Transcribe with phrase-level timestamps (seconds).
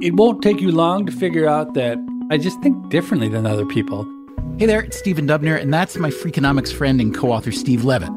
[0.00, 1.98] It won't take you long to figure out that
[2.30, 4.08] I just think differently than other people.
[4.58, 8.08] Hey there, it's Stephen Dubner, and that's my Freakonomics friend and co author Steve Levitt.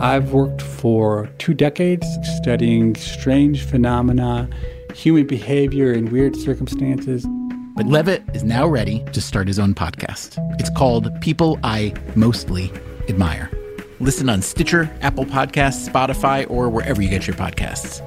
[0.00, 2.04] I've worked for two decades
[2.38, 4.50] studying strange phenomena,
[4.96, 7.24] human behavior in weird circumstances.
[7.76, 10.38] But Levitt is now ready to start his own podcast.
[10.58, 12.72] It's called People I Mostly
[13.08, 13.48] Admire.
[14.00, 18.02] Listen on Stitcher, Apple Podcasts, Spotify, or wherever you get your podcasts.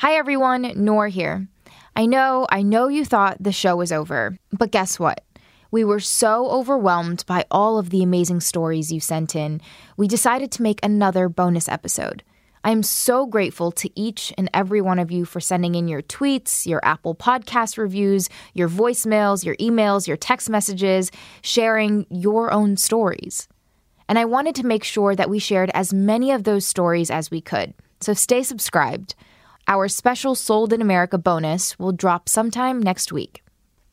[0.00, 1.48] Hi everyone, Noor here.
[1.96, 5.24] I know, I know you thought the show was over, but guess what?
[5.70, 9.62] We were so overwhelmed by all of the amazing stories you sent in,
[9.96, 12.22] we decided to make another bonus episode.
[12.62, 16.02] I am so grateful to each and every one of you for sending in your
[16.02, 21.10] tweets, your Apple Podcast reviews, your voicemails, your emails, your text messages,
[21.40, 23.48] sharing your own stories.
[24.10, 27.30] And I wanted to make sure that we shared as many of those stories as
[27.30, 27.72] we could.
[28.02, 29.14] So stay subscribed.
[29.68, 33.42] Our special Sold in America bonus will drop sometime next week.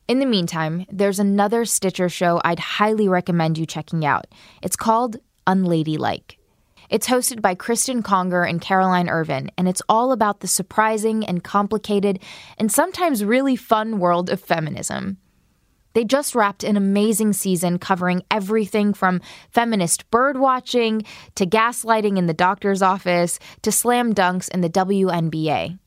[0.06, 4.26] In the meantime, there's another Stitcher show I'd highly recommend you checking out.
[4.62, 5.16] It's called
[5.48, 6.38] Unladylike.
[6.90, 11.42] It's hosted by Cristen Conger and Caroline Ervin, and it's all about the surprising and
[11.42, 12.20] complicated
[12.56, 15.16] and sometimes really fun world of feminism.
[15.94, 21.04] They just wrapped an amazing season covering everything from feminist bird watching
[21.36, 25.78] to gaslighting in the doctor's office to slam dunks in the WNBA.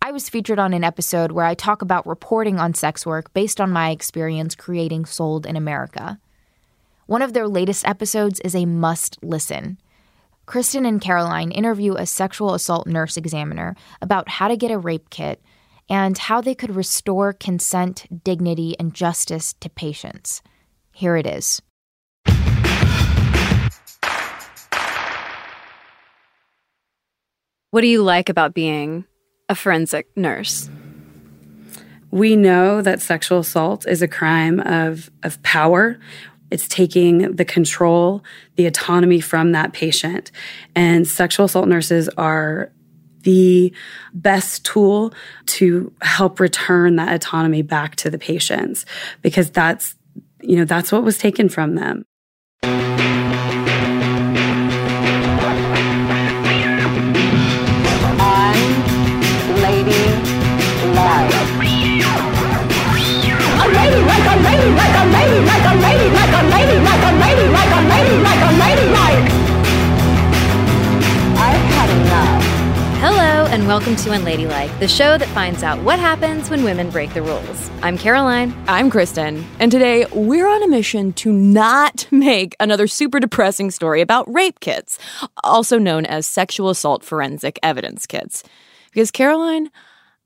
[0.00, 3.60] I was featured on an episode where I talk about reporting on sex work based
[3.60, 6.18] on my experience creating Sold in America.
[7.06, 9.78] One of their latest episodes is a must listen.
[10.46, 15.08] Cristen and Caroline interview a sexual assault nurse examiner about how to get a rape
[15.10, 15.42] kit
[15.88, 20.42] and how they could restore consent, dignity, and justice to patients.
[20.92, 21.60] Here it is.
[27.70, 29.04] What do you like about being
[29.48, 30.70] a forensic nurse?
[32.12, 35.98] We know that sexual assault is a crime of, of power.
[36.52, 38.22] It's taking the control,
[38.54, 40.30] the autonomy from that patient.
[40.76, 42.70] And sexual assault nurses are
[43.24, 43.72] the
[44.12, 45.12] best tool
[45.46, 48.86] to help return that autonomy back to the patients
[49.20, 49.96] because that's,
[50.40, 52.04] you know, that's what was taken from them.
[73.06, 77.12] Hello, and welcome to Unladylike, the show that finds out what happens when women break
[77.12, 77.70] the rules.
[77.82, 78.56] I'm Caroline.
[78.66, 79.44] I'm Cristen.
[79.60, 84.60] and today we're on a mission to not make another super depressing story about rape
[84.60, 84.98] kits,
[85.42, 88.42] also known as sexual assault forensic evidence kits.
[88.90, 89.68] Because, Caroline,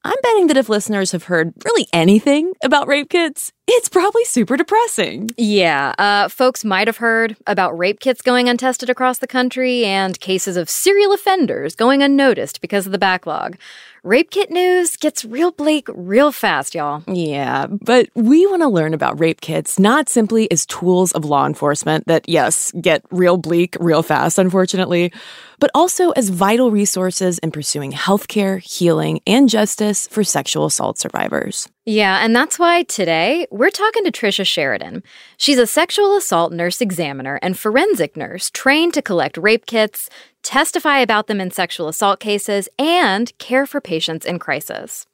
[0.05, 4.57] I'm betting that if listeners have heard really anything about rape kits, it's probably super
[4.57, 5.31] depressing.
[5.37, 10.19] Yeah, uh, folks might have heard about rape kits going untested across the country and
[10.19, 13.59] cases of serial offenders going unnoticed because of the backlog.
[14.05, 17.03] Rape kit news gets real bleak real fast, y'all.
[17.07, 21.45] Yeah, but we want to learn about rape kits not simply as tools of law
[21.45, 25.13] enforcement that, yes, get real bleak real fast, unfortunately,
[25.59, 31.69] but also as vital resources in pursuing healthcare, healing, and justice for sexual assault survivors.
[31.91, 35.03] Yeah, and that's why today we're talking to Trisha Sheridan.
[35.39, 40.11] She's a sexual assault nurse examiner and forensic nurse trained to collect rape kits,
[40.43, 45.07] testify about them in sexual assault cases, and care for patients in crisis.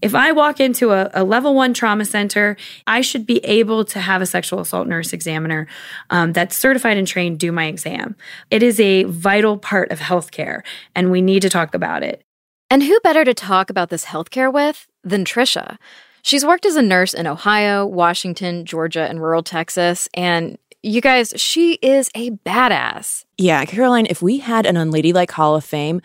[0.00, 2.56] If I walk into a, a, level one trauma center,
[2.86, 5.66] I should be able to have a sexual assault nurse examiner
[6.10, 8.14] um, that's certified and trained do my exam.
[8.48, 10.62] It is a vital part of healthcare,
[10.94, 12.22] and we need to talk about it.
[12.70, 15.78] And who better to talk about this healthcare with than Trisha?
[16.22, 20.08] She's worked as a nurse in Ohio, Washington, Georgia, and rural Texas.
[20.14, 23.24] And you guys, she is a badass.
[23.38, 26.00] Yeah, Caroline, if we had an Unladylike Hall of Fame,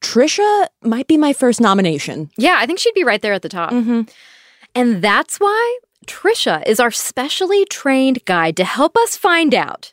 [0.00, 2.30] Trisha might be my first nomination.
[2.36, 3.70] Yeah, I think she'd be right there at the top.
[3.70, 4.02] Mm-hmm.
[4.74, 9.92] And that's why Trisha is our specially trained guide to help us find out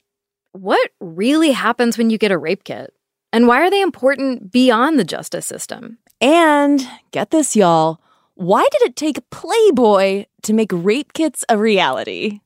[0.52, 2.94] what really happens when you get a rape kit
[3.34, 5.98] and why are they important beyond the justice system.
[6.22, 8.00] And get this, y'all
[8.36, 12.42] why did it take Playboy to make rape kits a reality?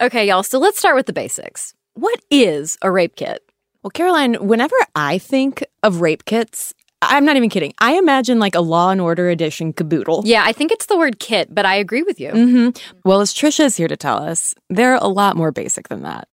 [0.00, 1.74] Okay, y'all, so let's start with the basics.
[1.94, 3.42] What is a rape kit?
[3.82, 7.74] Well, Caroline, whenever I think of rape kits, I'm not even kidding.
[7.78, 10.22] I imagine like a Law and Order edition caboodle.
[10.24, 12.30] Yeah, I think it's the word kit, but I agree with you.
[12.30, 12.98] Mm-hmm.
[13.04, 16.28] Well, as Trisha is here to tell us, they're a lot more basic than that.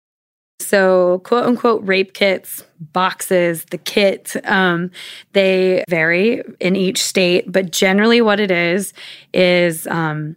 [0.65, 4.91] So, quote unquote, rape kits, boxes, the kit, um,
[5.33, 8.93] they vary in each state, but generally what it is
[9.33, 10.35] is um,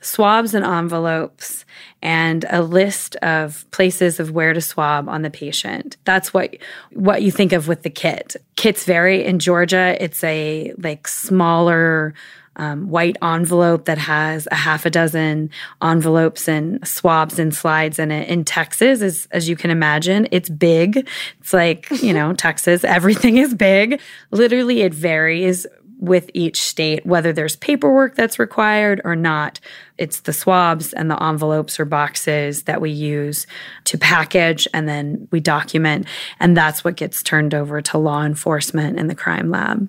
[0.00, 1.64] swabs and envelopes
[2.02, 5.96] and a list of places of where to swab on the patient.
[6.04, 6.56] That's what
[6.90, 8.36] what you think of with the kit.
[8.56, 9.96] Kits vary in Georgia.
[10.02, 12.14] It's a like smaller
[12.56, 15.50] um, white envelope that has a half a dozen
[15.82, 18.28] envelopes and swabs and slides in it.
[18.28, 21.08] In Texas, as, as you can imagine, it's big.
[21.40, 24.00] It's like, you know, Texas, everything is big.
[24.30, 25.66] Literally, it varies
[26.02, 29.60] with each state, whether there's paperwork that's required or not.
[29.98, 33.46] It's the swabs and the envelopes or boxes that we use
[33.84, 36.08] to package and then we document.
[36.40, 39.88] And that's what gets turned over to law enforcement and the crime lab.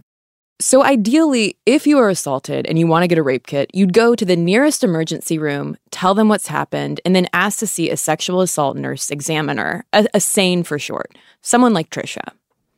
[0.64, 3.92] So, ideally, if you are assaulted and you want to get a rape kit, you'd
[3.92, 7.90] go to the nearest emergency room, tell them what's happened, and then ask to see
[7.90, 12.30] a sexual assault nurse examiner, a, a SANE for short, someone like Trisha.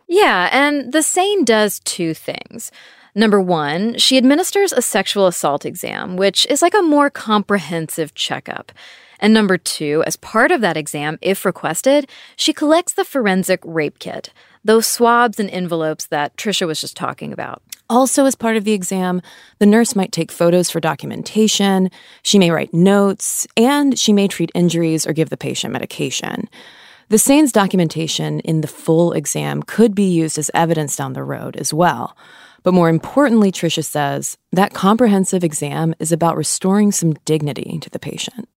[0.07, 2.71] Yeah, and the SANE does two things.
[3.13, 8.71] Number one, she administers a sexual assault exam, which is like a more comprehensive checkup.
[9.19, 13.99] And number two, as part of that exam, if requested, she collects the forensic rape
[13.99, 14.33] kit,
[14.63, 17.61] those swabs and envelopes that Trisha was just talking about.
[17.89, 19.21] Also, as part of the exam,
[19.59, 21.91] the nurse might take photos for documentation,
[22.23, 26.49] she may write notes, and she may treat injuries or give the patient medication.
[27.09, 31.55] The SANE's documentation in the full exam could be used as evidence down the road
[31.57, 32.17] as well.
[32.63, 37.99] But more importantly, Tricia says, that comprehensive exam is about restoring some dignity to the
[37.99, 38.49] patient.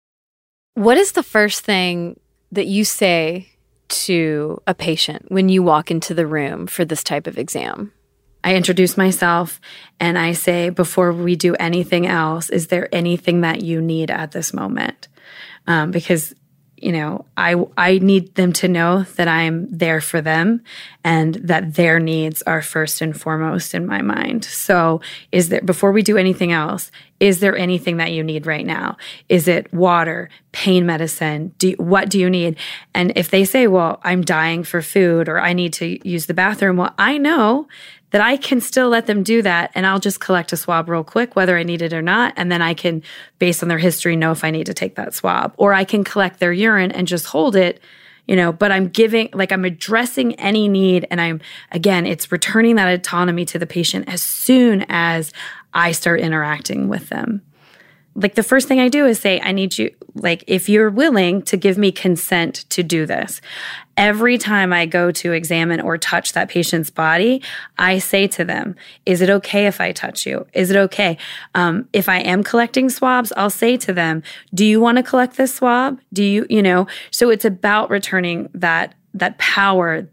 [0.75, 2.17] What is the first thing
[2.53, 3.49] that you say
[3.89, 7.91] to a patient when you walk into the room for this type of exam?
[8.47, 9.59] I introduce myself
[9.99, 14.31] and I say, before we do anything else, is there anything that you need at
[14.31, 15.09] this moment?
[15.67, 16.33] Um, because
[16.77, 20.61] you know i i need them to know that i'm there for them
[21.03, 25.01] and that their needs are first and foremost in my mind so
[25.31, 28.95] is there before we do anything else is there anything that you need right now
[29.29, 32.57] is it water pain medicine do what do you need
[32.93, 36.33] and if they say well i'm dying for food or i need to use the
[36.33, 37.67] bathroom well i know
[38.11, 41.03] that I can still let them do that and I'll just collect a swab real
[41.03, 42.33] quick, whether I need it or not.
[42.37, 43.03] And then I can,
[43.37, 45.53] based on their history, know if I need to take that swab.
[45.57, 47.81] Or I can collect their urine and just hold it,
[48.25, 51.05] you know, but I'm giving, like, I'm addressing any need.
[51.11, 51.41] And I'm,
[51.71, 55.33] again, it's returning that autonomy to the patient as soon as
[55.77, 57.41] I start interacting with them
[58.17, 61.43] like the first thing I do is say, I need you, like, if you're willing
[61.43, 63.41] to give me consent to do this.
[63.95, 67.43] Every time I go to examine or touch that patient's body,
[67.77, 68.75] I say to them,
[69.05, 70.47] Is it okay if I touch you?
[70.53, 71.17] Is it okay?
[71.53, 75.37] Um, if I am collecting swabs, I'll say to them, Do you want to collect
[75.37, 75.99] this swab?
[76.11, 76.87] Do you, you know?
[77.11, 80.07] So it's about returning that that power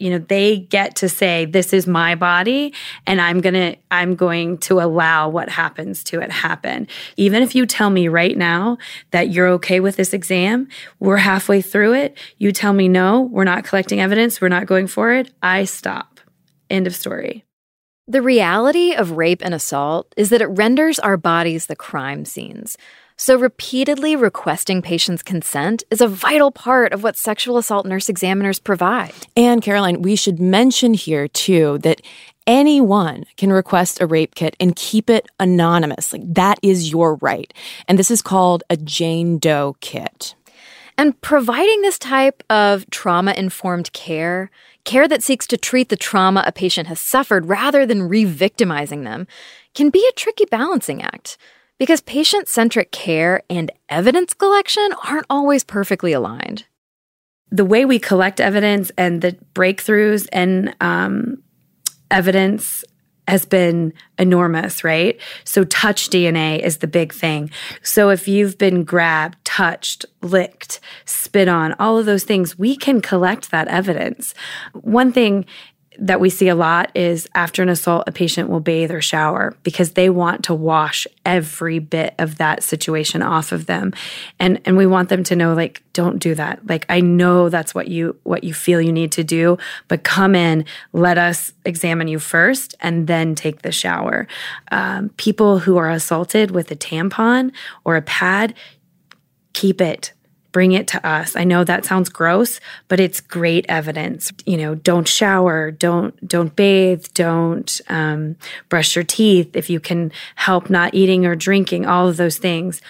[0.00, 2.72] you know they get to say this is my body
[3.06, 6.86] and i'm going to i'm going to allow what happens to it happen.
[7.16, 8.78] Even if you tell me right now
[9.10, 10.68] that you're okay with this exam
[11.00, 14.86] we're halfway through it you tell me no we're not collecting evidence we're not going
[14.86, 16.20] for it i stop.
[16.70, 17.44] End of story.
[18.06, 22.76] The reality of rape and assault is that it renders our bodies the crime scenes
[23.20, 28.60] so, repeatedly requesting patients' consent is a vital part of what sexual assault nurse examiners
[28.60, 29.12] provide.
[29.36, 32.00] And, Caroline, we should mention here, too, that
[32.46, 36.12] anyone can request a rape kit and keep it anonymous.
[36.12, 37.52] Like, that is your right.
[37.88, 40.36] And this is called a Jane Doe kit.
[40.96, 44.48] And providing this type of trauma informed care,
[44.84, 49.02] care that seeks to treat the trauma a patient has suffered rather than re victimizing
[49.02, 49.26] them,
[49.74, 51.36] can be a tricky balancing act
[51.78, 56.64] because patient centric care and evidence collection aren't always perfectly aligned.
[57.50, 61.42] The way we collect evidence and the breakthroughs and um,
[62.10, 62.84] evidence
[63.26, 65.20] has been enormous, right?
[65.44, 67.50] So, touch DNA is the big thing.
[67.82, 73.00] So, if you've been grabbed, touched, licked, spit on, all of those things, we can
[73.02, 74.34] collect that evidence.
[74.72, 75.44] One thing
[75.98, 79.56] that we see a lot is after an assault, a patient will bathe or shower
[79.64, 83.92] because they want to wash every bit of that situation off of them.
[84.38, 86.64] And and we want them to know like don't do that.
[86.66, 90.34] Like I know that's what you what you feel you need to do, but come
[90.34, 94.28] in, let us examine you first and then take the shower.
[94.70, 97.52] Um, people who are assaulted with a tampon
[97.84, 98.54] or a pad,
[99.52, 100.12] keep it
[100.58, 101.36] bring it to us.
[101.36, 104.32] I know that sounds gross, but it's great evidence.
[104.44, 108.34] You know, don't shower, don't don't bathe, don't um,
[108.68, 109.54] brush your teeth.
[109.54, 112.82] If you can help not eating or drinking, all of those things.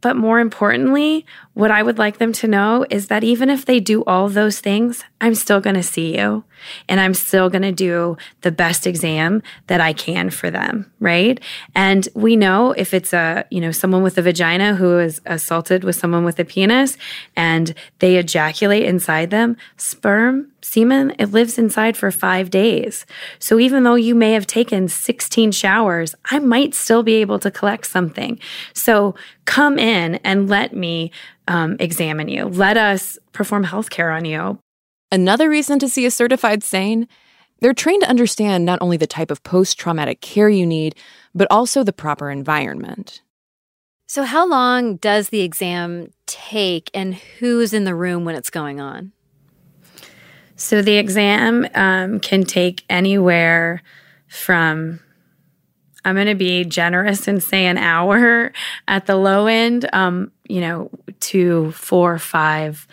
[0.00, 3.80] But more importantly, what I would like them to know is that even if they
[3.80, 6.44] do all those things, I'm still going to see you
[6.88, 11.40] and I'm still going to do the best exam that I can for them, right?
[11.74, 15.84] And we know if it's a, you know, someone with a vagina who is assaulted
[15.84, 16.96] with someone with a penis
[17.36, 23.06] and they ejaculate inside them, sperm, semen, it lives inside for 5 days.
[23.38, 27.50] So even though you may have taken 16 showers, I might still be able to
[27.50, 28.38] collect something.
[28.72, 29.14] So
[29.46, 31.10] come in and let me
[31.50, 32.46] um, examine you.
[32.46, 34.60] Let us perform healthcare on you.
[35.10, 37.08] Another reason to see a certified SANE?
[37.58, 40.94] They're trained to understand not only the type of post traumatic care you need,
[41.34, 43.20] but also the proper environment.
[44.06, 48.80] So, how long does the exam take, and who's in the room when it's going
[48.80, 49.12] on?
[50.56, 53.82] So, the exam um, can take anywhere
[54.28, 55.00] from
[56.04, 58.52] I'm going to be generous and say an hour
[58.88, 60.90] at the low end, um, you know,
[61.20, 62.86] to four, five,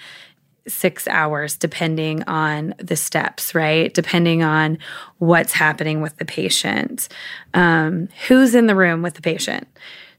[0.68, 3.94] six hours, depending on the steps, right?
[3.94, 4.78] Depending on
[5.18, 7.08] what's happening with the patient,
[7.54, 9.68] um, who's in the room with the patient.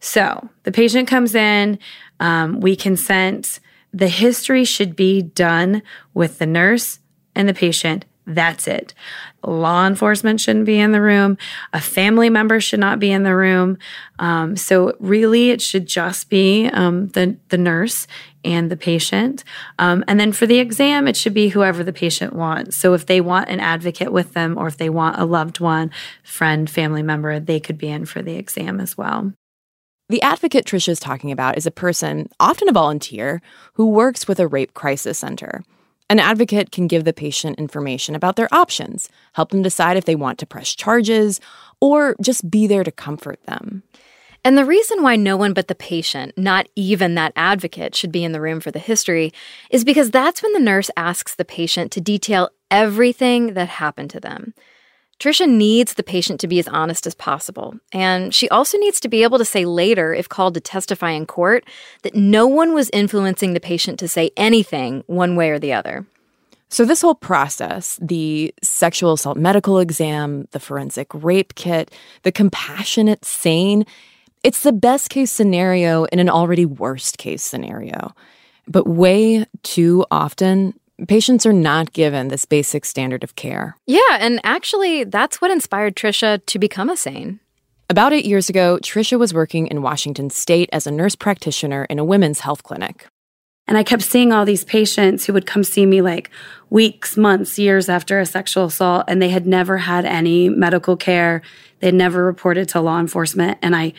[0.00, 1.78] So the patient comes in,
[2.20, 3.60] um, we consent.
[3.92, 5.82] The history should be done
[6.14, 7.00] with the nurse
[7.34, 8.92] and the patient that's it.
[9.42, 11.38] Law enforcement shouldn't be in the room.
[11.72, 13.78] A family member should not be in the room.
[14.18, 18.06] Um, so really, it should just be um, the the nurse
[18.44, 19.44] and the patient.
[19.78, 22.76] Um, and then for the exam, it should be whoever the patient wants.
[22.76, 25.90] So if they want an advocate with them, or if they want a loved one,
[26.22, 29.32] friend, family member, they could be in for the exam as well.
[30.10, 33.42] The advocate Tricia is talking about is a person, often a volunteer,
[33.74, 35.62] who works with a rape crisis center.
[36.10, 40.14] An advocate can give the patient information about their options, help them decide if they
[40.14, 41.38] want to press charges,
[41.80, 43.82] or just be there to comfort them.
[44.44, 48.24] And the reason why no one but the patient, not even that advocate, should be
[48.24, 49.32] in the room for the history
[49.68, 54.20] is because that's when the nurse asks the patient to detail everything that happened to
[54.20, 54.54] them.
[55.18, 57.74] Tricia needs the patient to be as honest as possible.
[57.92, 61.26] And she also needs to be able to say later, if called to testify in
[61.26, 61.64] court,
[62.02, 66.06] that no one was influencing the patient to say anything one way or the other.
[66.70, 71.90] So, this whole process the sexual assault medical exam, the forensic rape kit,
[72.22, 73.86] the compassionate SANE
[74.42, 78.14] it's the best case scenario in an already worst case scenario.
[78.66, 83.76] But way too often, patients are not given this basic standard of care.
[83.86, 87.40] Yeah, and actually, that's what inspired Tricia to become a SANE.
[87.90, 91.98] About eight years ago, Tricia was working in Washington state as a nurse practitioner in
[91.98, 93.06] a women's health clinic.
[93.66, 96.30] And I kept seeing all these patients who would come see me like
[96.70, 101.42] weeks, months, years after a sexual assault, and they had never had any medical care.
[101.80, 103.58] They'd never reported to law enforcement.
[103.60, 103.92] And I,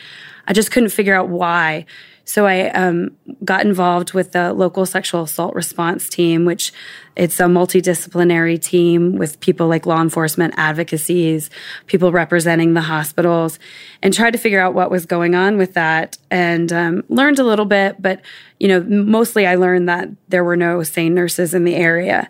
[0.48, 1.86] I just couldn't figure out why.
[2.30, 6.72] So I um, got involved with the local sexual assault response team, which
[7.16, 11.50] it's a multidisciplinary team with people like law enforcement, advocacies,
[11.88, 13.58] people representing the hospitals,
[14.04, 16.20] and tried to figure out what was going on with that.
[16.30, 18.22] And um, learned a little bit, but
[18.60, 22.30] you know, mostly I learned that there were no SANE nurses in the area.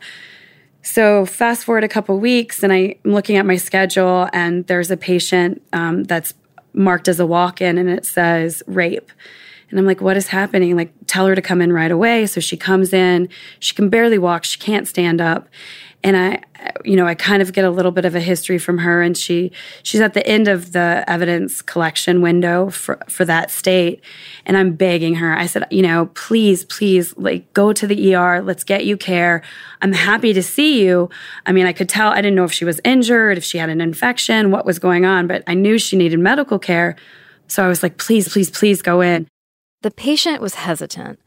[0.82, 4.98] So fast forward a couple weeks, and I'm looking at my schedule, and there's a
[4.98, 6.34] patient um, that's
[6.72, 9.12] marked as a walk-in, and it says rape.
[9.69, 10.75] And I'm like, what is happening?
[10.75, 12.25] Like, tell her to come in right away.
[12.25, 13.29] So she comes in.
[13.59, 14.43] She can barely walk.
[14.43, 15.47] She can't stand up.
[16.01, 16.41] And I,
[16.85, 19.17] you know, I kind of get a little bit of a history from her, and
[19.17, 19.51] she
[19.83, 24.01] she's at the end of the evidence collection window for for that state,
[24.45, 25.38] and I'm begging her.
[25.38, 28.41] I said, you know, please, please, like go to the ER.
[28.41, 29.41] Let's get you care.
[29.81, 31.09] I'm happy to see you.
[31.45, 32.11] I mean, I could tell.
[32.11, 35.05] I didn't know if she was injured, if she had an infection, what was going
[35.05, 36.95] on, but I knew she needed medical care.
[37.47, 39.27] So I was like, please, please, please go in.
[39.81, 41.19] The patient was hesitant.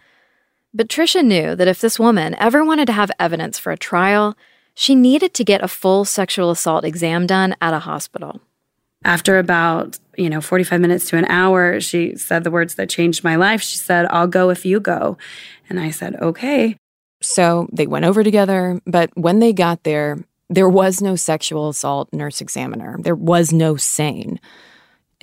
[0.74, 4.36] But Tricia knew that if this woman ever wanted to have evidence for a trial,
[4.74, 8.40] she needed to get a full sexual assault exam done at a hospital.
[9.04, 13.24] After about, you know, 45 minutes to an hour, she said the words that changed
[13.24, 13.60] my life.
[13.60, 15.18] She said, I'll go if you go.
[15.68, 16.76] And I said, okay.
[17.20, 22.12] So they went over together, but when they got there, there was no sexual assault
[22.12, 22.98] nurse examiner.
[23.00, 24.38] There was no SANE.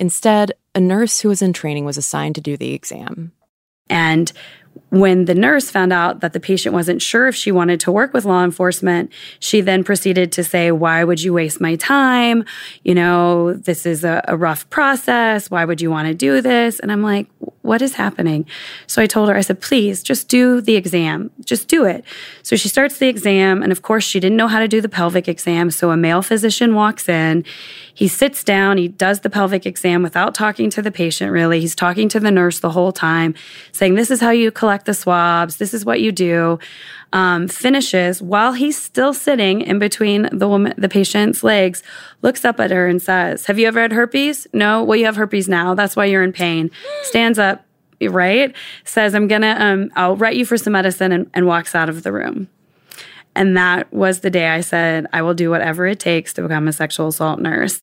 [0.00, 3.32] Instead, a nurse who was in training was assigned to do the exam.
[3.90, 4.32] And
[4.90, 8.14] when the nurse found out that the patient wasn't sure if she wanted to work
[8.14, 12.44] with law enforcement, she then proceeded to say, Why would you waste my time?
[12.82, 15.50] You know, this is a, a rough process.
[15.50, 16.80] Why would you want to do this?
[16.80, 17.28] And I'm like,
[17.70, 18.46] What is happening?
[18.88, 21.30] So I told her, I said, Please just do the exam.
[21.44, 22.04] Just do it.
[22.42, 23.62] So she starts the exam.
[23.62, 25.70] And of course, she didn't know how to do the pelvic exam.
[25.70, 27.44] So a male physician walks in.
[27.94, 31.60] He sits down, he does the pelvic exam without talking to the patient, really.
[31.60, 33.36] He's talking to the nurse the whole time,
[33.70, 35.58] saying, This is how you collect the swabs.
[35.58, 36.58] This is what you do.
[37.12, 41.82] Um, finishes while he's still sitting in between the woman, the patient's legs,
[42.22, 44.46] looks up at her and says, "Have you ever had herpes?
[44.52, 44.84] No.
[44.84, 45.74] Well, you have herpes now.
[45.74, 46.70] That's why you're in pain."
[47.02, 47.64] Stands up,
[48.00, 48.54] right?
[48.84, 52.04] Says, "I'm gonna, um, I'll write you for some medicine," and, and walks out of
[52.04, 52.48] the room.
[53.34, 56.68] And that was the day I said, I will do whatever it takes to become
[56.68, 57.80] a sexual assault nurse.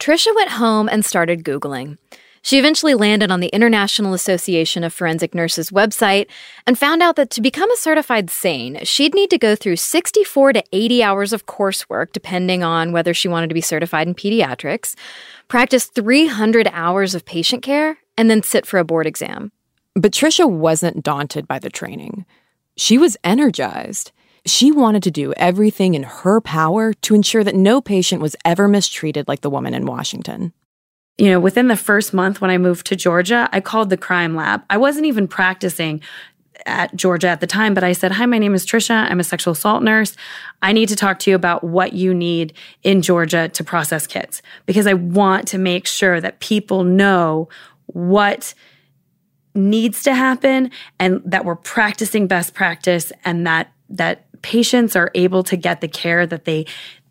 [0.00, 1.98] Trisha went home and started Googling.
[2.44, 6.26] She eventually landed on the International Association of Forensic Nurses website
[6.66, 10.54] and found out that to become a certified SANE, she'd need to go through 64
[10.54, 14.96] to 80 hours of coursework, depending on whether she wanted to be certified in pediatrics,
[15.46, 19.52] practice 300 hours of patient care, and then sit for a board exam.
[19.94, 22.26] But Trisha wasn't daunted by the training.
[22.76, 24.10] She was energized.
[24.46, 28.66] She wanted to do everything in her power to ensure that no patient was ever
[28.66, 30.52] mistreated like the woman in Washington
[31.22, 34.34] you know, within the first month when I moved to Georgia, I called the crime
[34.34, 34.64] lab.
[34.68, 36.00] I wasn't even practicing
[36.66, 39.08] at Georgia at the time, but I said, Hi, my name is Trisha.
[39.08, 40.16] I'm a sexual assault nurse.
[40.62, 44.42] I need to talk to you about what you need in Georgia to process kits
[44.66, 47.48] because I want to make sure that people know
[47.86, 48.52] what
[49.54, 55.44] needs to happen and that we're practicing best practice and that that patients are able
[55.44, 56.66] to get the care that they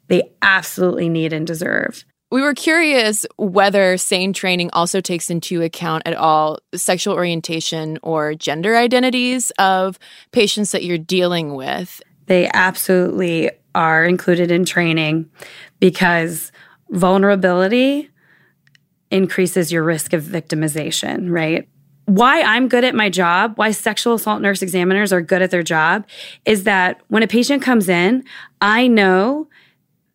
[0.10, 2.04] they absolutely need and deserve.
[2.32, 8.36] We were curious whether SANE training also takes into account at all sexual orientation or
[8.36, 10.00] gender identities of
[10.32, 12.02] patients that you're dealing with.
[12.28, 15.30] They absolutely are included in training
[15.82, 16.54] because
[16.90, 18.10] vulnerability
[19.12, 21.68] increases your risk of victimization, right?
[22.06, 25.64] Why I'm good at my job, why sexual assault nurse examiners are good at their
[25.64, 26.06] job,
[26.46, 28.24] is that when a patient comes in,
[28.62, 29.48] I know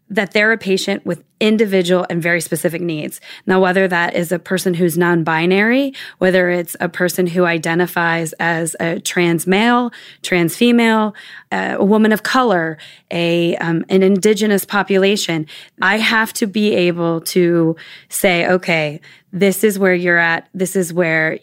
[0.08, 3.20] that they're a patient with individual and very specific needs.
[3.44, 8.32] Now, whether that is a person who's non binary, whether it's a person who identifies
[8.34, 11.14] as a trans male, trans female,
[11.50, 12.78] uh, a woman of color,
[13.10, 15.46] a, um, an indigenous population,
[15.82, 17.76] I have to be able to
[18.08, 19.00] say, okay,
[19.32, 20.48] this is where you're at.
[20.54, 21.38] This is where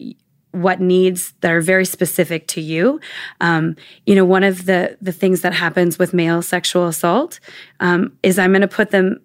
[0.54, 3.00] what needs that are very specific to you.
[3.40, 7.40] Um, you know, one of the the things that happens with male sexual assault
[7.80, 9.20] um, is I'm going to put them.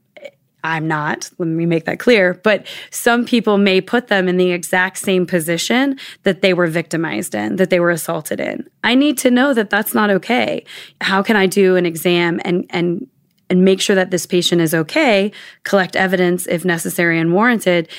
[0.61, 1.29] I'm not.
[1.37, 2.33] Let me make that clear.
[2.33, 7.33] But some people may put them in the exact same position that they were victimized
[7.33, 8.67] in, that they were assaulted in.
[8.83, 10.65] I need to know that that's not okay.
[10.99, 13.07] How can I do an exam and and
[13.49, 15.31] and make sure that this patient is okay,
[15.63, 17.89] collect evidence if necessary and warranted,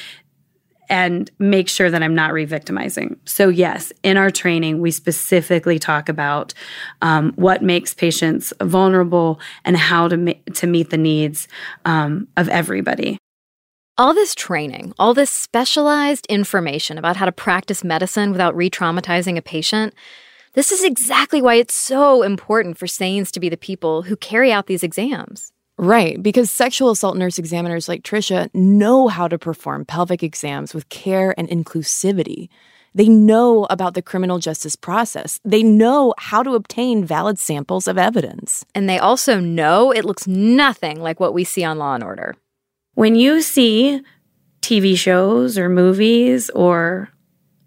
[0.91, 3.19] and make sure that I'm not re victimizing.
[3.25, 6.53] So, yes, in our training, we specifically talk about
[7.01, 11.49] um, what makes patients vulnerable and how to, ma- to meet the needs
[11.85, 13.17] um, of everybody.
[13.97, 19.37] All this training, all this specialized information about how to practice medicine without re traumatizing
[19.37, 19.95] a patient,
[20.55, 24.51] this is exactly why it's so important for SANEs to be the people who carry
[24.51, 25.53] out these exams.
[25.83, 30.91] Right, because sexual assault nurse examiners like Trisha know how to perform pelvic exams with
[30.91, 32.51] care and inclusivity.
[32.95, 35.41] They know about the criminal justice process.
[35.43, 38.63] They know how to obtain valid samples of evidence.
[38.75, 42.37] And they also know it looks nothing like what we see on Law and Order.
[42.93, 44.03] When you see
[44.61, 47.09] TV shows or movies or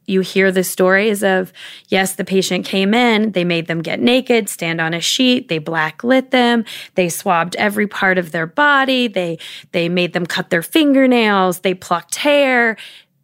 [0.06, 1.54] you hear the stories of
[1.88, 5.60] yes the patient came in they made them get naked stand on a sheet they
[5.60, 9.38] blacklit them they swabbed every part of their body they
[9.72, 12.78] they made them cut their fingernails they plucked hair.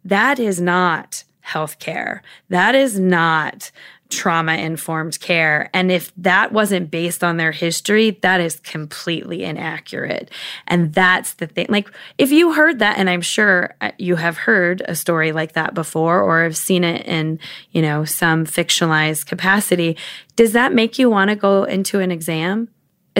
[0.04, 2.20] That is not healthcare.
[2.48, 3.70] That is not
[4.10, 5.70] trauma informed care.
[5.72, 10.30] And if that wasn't based on their history, that is completely inaccurate.
[10.66, 11.66] And that's the thing.
[11.68, 15.52] Like, if you heard that, and I'm sure uh, you have heard a story like
[15.52, 17.38] that before or have seen it in,
[17.70, 19.96] you know, some fictionalized capacity,
[20.36, 22.68] does that make you want to go into an exam?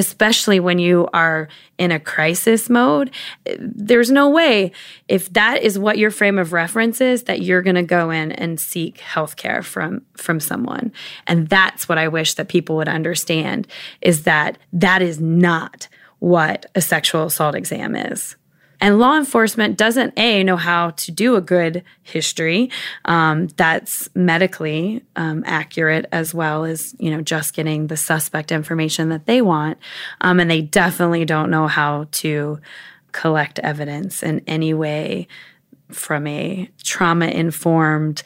[0.00, 3.10] Especially when you are in a crisis mode,
[3.58, 4.72] there's no way
[5.08, 8.32] if that is what your frame of reference is that you're going to go in
[8.32, 10.90] and seek healthcare from from someone.
[11.26, 13.66] And that's what I wish that people would understand
[14.00, 15.86] is that that is not
[16.18, 18.36] what a sexual assault exam is.
[18.80, 22.70] And law enforcement doesn't a know how to do a good history
[23.04, 29.10] um, that's medically um, accurate as well as you know just getting the suspect information
[29.10, 29.78] that they want,
[30.20, 32.58] um, and they definitely don't know how to
[33.12, 35.26] collect evidence in any way
[35.90, 38.22] from a trauma informed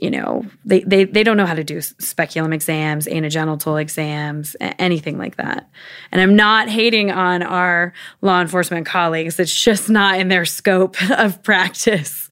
[0.00, 5.18] you know they, they they don't know how to do speculum exams anogenital exams anything
[5.18, 5.68] like that.
[6.10, 9.38] And i'm not hating on our law enforcement colleagues.
[9.38, 12.30] It's just not in their scope of practice.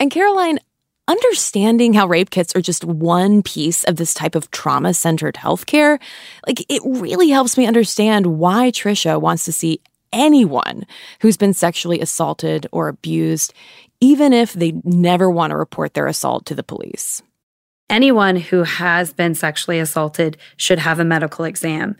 [0.00, 0.60] And caroline
[1.08, 5.98] understanding how rape kits are just one piece of this type of trauma centered healthcare
[6.46, 9.80] like it really helps me understand why trisha wants to see
[10.12, 10.86] anyone
[11.20, 13.52] who's been sexually assaulted or abused,
[14.00, 17.22] even if they never want to report their assault to the police.
[17.90, 21.96] Anyone who has been sexually assaulted should have a medical exam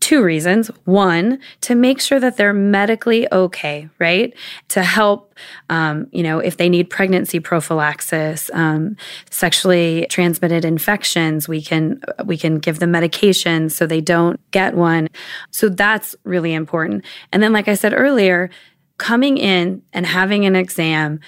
[0.00, 0.68] two reasons.
[0.84, 4.34] One, to make sure that they're medically okay, right?
[4.68, 5.34] To help,
[5.70, 8.96] um, you know, if they need pregnancy prophylaxis, um,
[9.30, 15.08] sexually transmitted infections, we can we can give them medication so they don't get one.
[15.50, 17.04] So that's really important.
[17.32, 18.50] And then, like I said earlier,
[18.98, 21.20] coming in and having an exam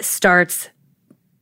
[0.00, 0.70] starts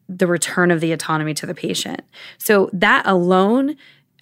[0.09, 2.01] the return of the autonomy to the patient.
[2.39, 3.77] So that alone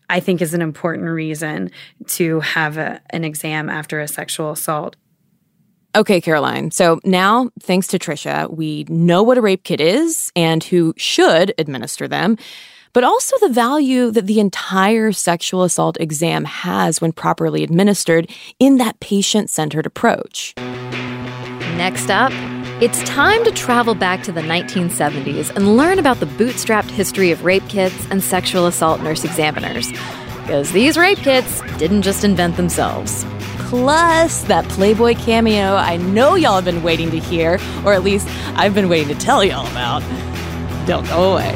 [0.09, 1.71] I think is an important reason
[2.09, 4.97] to have a, an exam after a sexual assault.
[5.97, 6.71] Okay, Caroline.
[6.71, 11.55] So now, thanks to Trisha, we know what a rape kit is and who should
[11.57, 12.37] administer them,
[12.92, 18.77] but also the value that the entire sexual assault exam has when properly administered in
[18.77, 20.55] that patient centered approach.
[21.77, 22.33] Next up,
[22.83, 27.43] it's time to travel back to the 1970s and learn about the bootstrapped history of
[27.43, 29.91] rape kits and sexual assault nurse examiners.
[30.43, 33.25] Because these rape kits didn't just invent themselves.
[33.71, 38.29] Plus, that Playboy cameo I know y'all have been waiting to hear, or at least
[38.57, 40.03] I've been waiting to tell y'all about.
[40.87, 41.55] Don't go away.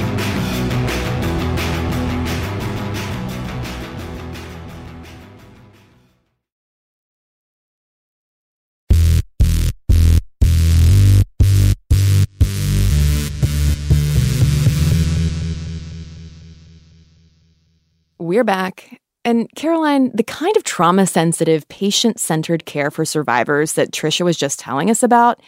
[18.30, 19.00] We're back.
[19.24, 24.36] And Caroline, the kind of trauma sensitive, patient centered care for survivors that Trisha was
[24.36, 25.40] just telling us about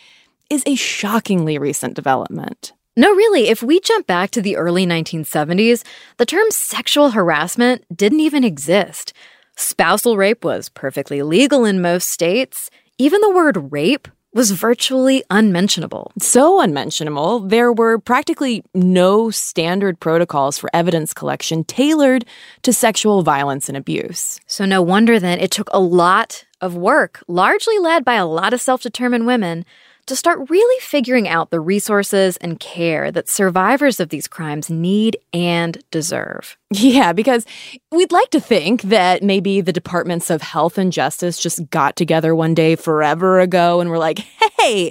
[0.51, 2.73] is a shockingly recent development.
[2.97, 5.85] No, really, if we jump back to the early 1970s,
[6.17, 9.13] the term sexual harassment didn't even exist.
[9.57, 12.69] Spousal rape was perfectly legal in most states.
[12.99, 16.13] Even the word rape was virtually unmentionable.
[16.19, 22.25] So unmentionable, there were practically no standard protocols for evidence collection tailored
[22.63, 24.41] to sexual violence and abuse.
[24.47, 28.55] So, no wonder then it took a lot of work, largely led by a lot
[28.55, 29.65] of self determined women,
[30.07, 35.17] to start really figuring out the resources and care that survivors of these crimes need
[35.33, 36.57] and deserve.
[36.71, 37.47] Yeah, because
[37.91, 42.35] we'd like to think that maybe the departments of health and justice just got together
[42.35, 44.19] one day forever ago and were like,
[44.59, 44.91] hey,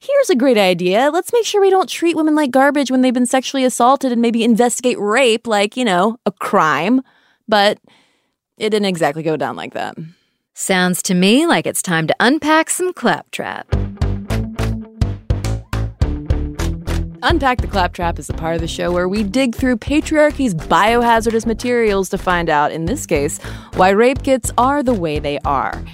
[0.00, 1.10] here's a great idea.
[1.10, 4.20] Let's make sure we don't treat women like garbage when they've been sexually assaulted and
[4.20, 7.00] maybe investigate rape like, you know, a crime.
[7.48, 7.78] But
[8.58, 9.96] it didn't exactly go down like that.
[10.52, 13.66] Sounds to me like it's time to unpack some claptrap.
[17.22, 21.44] Unpack the Claptrap is a part of the show where we dig through patriarchy's biohazardous
[21.44, 23.38] materials to find out, in this case,
[23.74, 25.84] why rape kits are the way they are.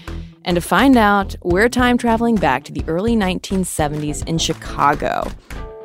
[0.44, 5.28] And to find out, we're time traveling back to the early 1970s in Chicago.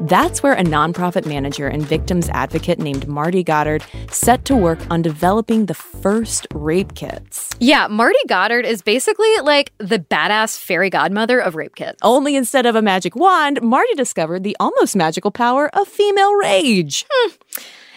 [0.07, 5.03] That's where a nonprofit manager and victims advocate named Marty Goddard set to work on
[5.03, 7.51] developing the first rape kits.
[7.59, 11.99] Yeah, Marty Goddard is basically like the badass fairy godmother of rape kits.
[12.01, 17.05] Only instead of a magic wand, Marty discovered the almost magical power of female rage.
[17.07, 17.31] Hmm.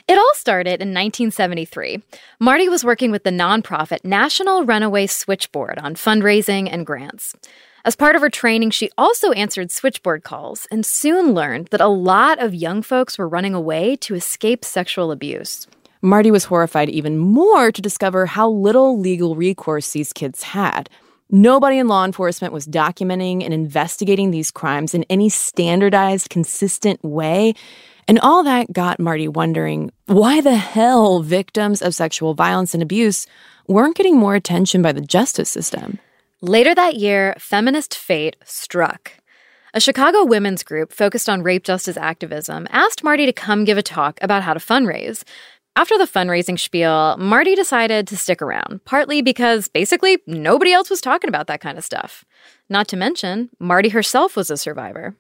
[0.06, 2.02] It all started in 1973.
[2.38, 7.34] Marty was working with the nonprofit National Runaway Switchboard on fundraising and grants.
[7.86, 11.86] As part of her training, she also answered switchboard calls and soon learned that a
[11.86, 15.66] lot of young folks were running away to escape sexual abuse.
[16.00, 20.88] Marty was horrified even more to discover how little legal recourse these kids had.
[21.30, 27.54] Nobody in law enforcement was documenting and investigating these crimes in any standardized, consistent way.
[28.08, 33.26] And all that got Marty wondering why the hell victims of sexual violence and abuse
[33.66, 35.98] weren't getting more attention by the justice system.
[36.46, 39.12] Later that year, feminist fate struck.
[39.72, 43.82] A Chicago women's group focused on rape justice activism asked Marty to come give a
[43.82, 45.22] talk about how to fundraise.
[45.74, 51.00] After the fundraising spiel, Marty decided to stick around, partly because basically nobody else was
[51.00, 52.26] talking about that kind of stuff.
[52.68, 55.16] Not to mention, Marty herself was a survivor.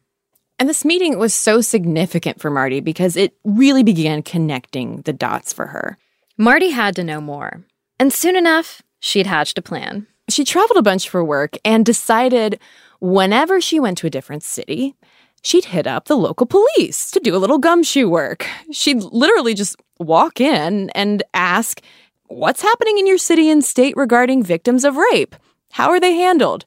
[0.58, 5.54] And this meeting was so significant for Marty because it really began connecting the dots
[5.54, 5.96] for her.
[6.36, 7.64] Marty had to know more.
[7.98, 10.06] And soon enough, she'd hatched a plan.
[10.28, 12.58] She traveled a bunch for work and decided
[13.00, 14.94] whenever she went to a different city,
[15.42, 18.46] she'd hit up the local police to do a little gumshoe work.
[18.72, 21.80] She'd literally just walk in and ask,
[22.28, 25.36] What's happening in your city and state regarding victims of rape?
[25.72, 26.64] How are they handled?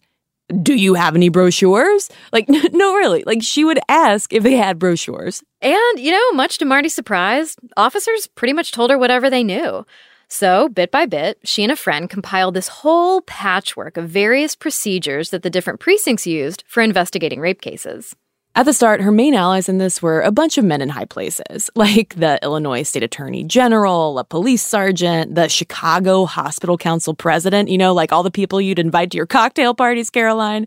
[0.61, 2.09] Do you have any brochures?
[2.31, 3.23] Like, no, really.
[3.25, 5.43] Like, she would ask if they had brochures.
[5.61, 9.85] And, you know, much to Marty's surprise, officers pretty much told her whatever they knew.
[10.29, 15.29] So, bit by bit, she and a friend compiled this whole patchwork of various procedures
[15.29, 18.13] that the different precincts used for investigating rape cases.
[18.57, 21.05] At the start, her main allies in this were a bunch of men in high
[21.05, 27.69] places, like the Illinois State Attorney General, a police sergeant, the Chicago Hospital Council president,
[27.69, 30.65] you know, like all the people you'd invite to your cocktail parties, Caroline.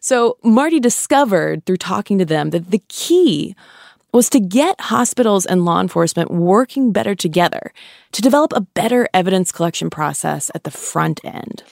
[0.00, 3.54] So Marty discovered through talking to them that the key
[4.12, 7.72] was to get hospitals and law enforcement working better together
[8.12, 11.62] to develop a better evidence collection process at the front end.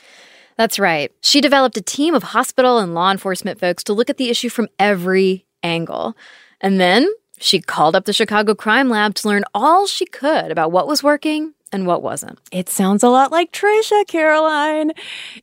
[0.56, 1.12] That's right.
[1.20, 4.48] She developed a team of hospital and law enforcement folks to look at the issue
[4.48, 6.16] from every angle.
[6.60, 7.06] And then
[7.38, 11.02] she called up the Chicago Crime Lab to learn all she could about what was
[11.02, 12.38] working and what wasn't.
[12.50, 14.92] It sounds a lot like Trisha, Caroline.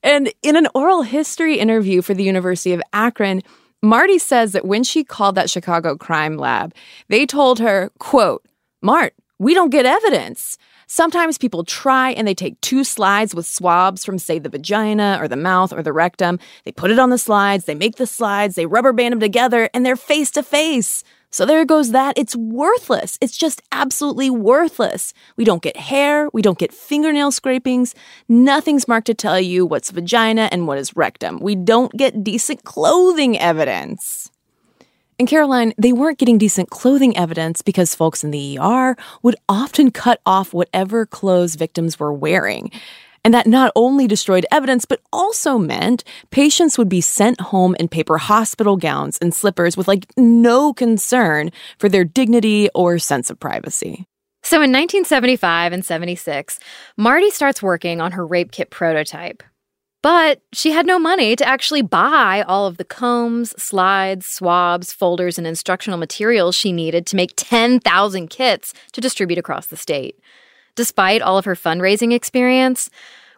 [0.03, 3.41] And in an oral history interview for the University of Akron,
[3.85, 6.73] Marty says that when she called that Chicago Crime Lab,
[7.07, 8.43] they told her, quote,
[8.81, 10.57] Mart, we don't get evidence.
[10.87, 15.27] Sometimes people try and they take two slides with swabs from, say, the vagina or
[15.27, 16.39] the mouth or the rectum.
[16.63, 19.69] They put it on the slides, they make the slides, they rubber band them together,
[19.73, 21.03] and they're face to face.
[21.35, 22.17] So there goes that.
[22.17, 23.17] It's worthless.
[23.19, 25.13] It's just absolutely worthless.
[25.35, 26.29] We don't get hair.
[26.31, 27.93] We don't get fingernail scrapings.
[28.29, 31.41] Nothing's marked to tell you what's vagina and what is rectum.
[31.41, 34.31] We don't get decent clothing evidence.
[35.19, 39.91] In Caroline, they weren't getting decent clothing evidence because folks in the ER would often
[39.91, 42.71] cut off whatever clothes victims were wearing.
[43.25, 47.87] And that not only destroyed evidence, but also meant patients would be sent home in
[47.87, 53.39] paper hospital gowns and slippers with like no concern for their dignity or sense of
[53.39, 54.05] privacy.
[54.43, 56.59] So in 1975 and 76,
[56.97, 59.41] Marty starts working on her rape kit prototype.
[60.03, 65.39] But she had no money to actually buy all of the combs, slides, swabs, folders,
[65.39, 70.19] and instructional materials she needed to make 10,000 kits to distribute across the state.
[70.75, 72.89] Despite all of her fundraising experience,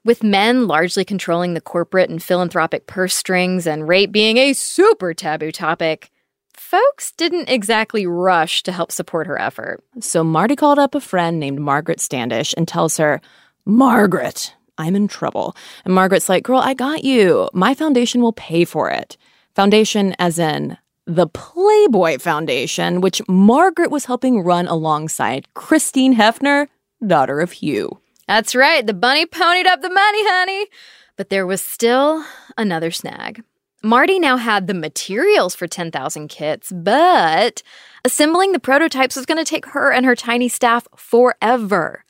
[0.04, 5.14] with men largely controlling the corporate and philanthropic purse strings and rape being a super
[5.14, 6.10] taboo topic,
[6.54, 9.84] folks didn't exactly rush to help support her effort.
[10.00, 13.22] So Marty called up a friend named Margaret Standish and tells her,
[13.66, 15.56] Margaret, I'm in trouble.
[15.86, 17.50] And Margaret's like, Girl, I got you.
[17.54, 19.18] My foundation will pay for it.
[19.56, 26.68] Foundation, as in the Playboy Foundation, which Margaret was helping run alongside Christine Hefner,
[27.06, 28.00] daughter of Hugh.
[28.28, 28.86] That's right.
[28.86, 30.68] The bunny ponied up the money, honey.
[31.16, 32.24] But there was still
[32.58, 33.44] another snag.
[33.84, 37.62] Marty now had the materials for 10,000 kits, but
[38.04, 42.04] assembling the prototypes was going to take her and her tiny staff forever.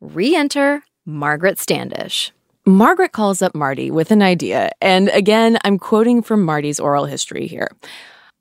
[0.00, 2.32] Re enter Margaret Standish.
[2.66, 7.46] Margaret calls up Marty with an idea, and again, I'm quoting from Marty's oral history
[7.46, 7.68] here.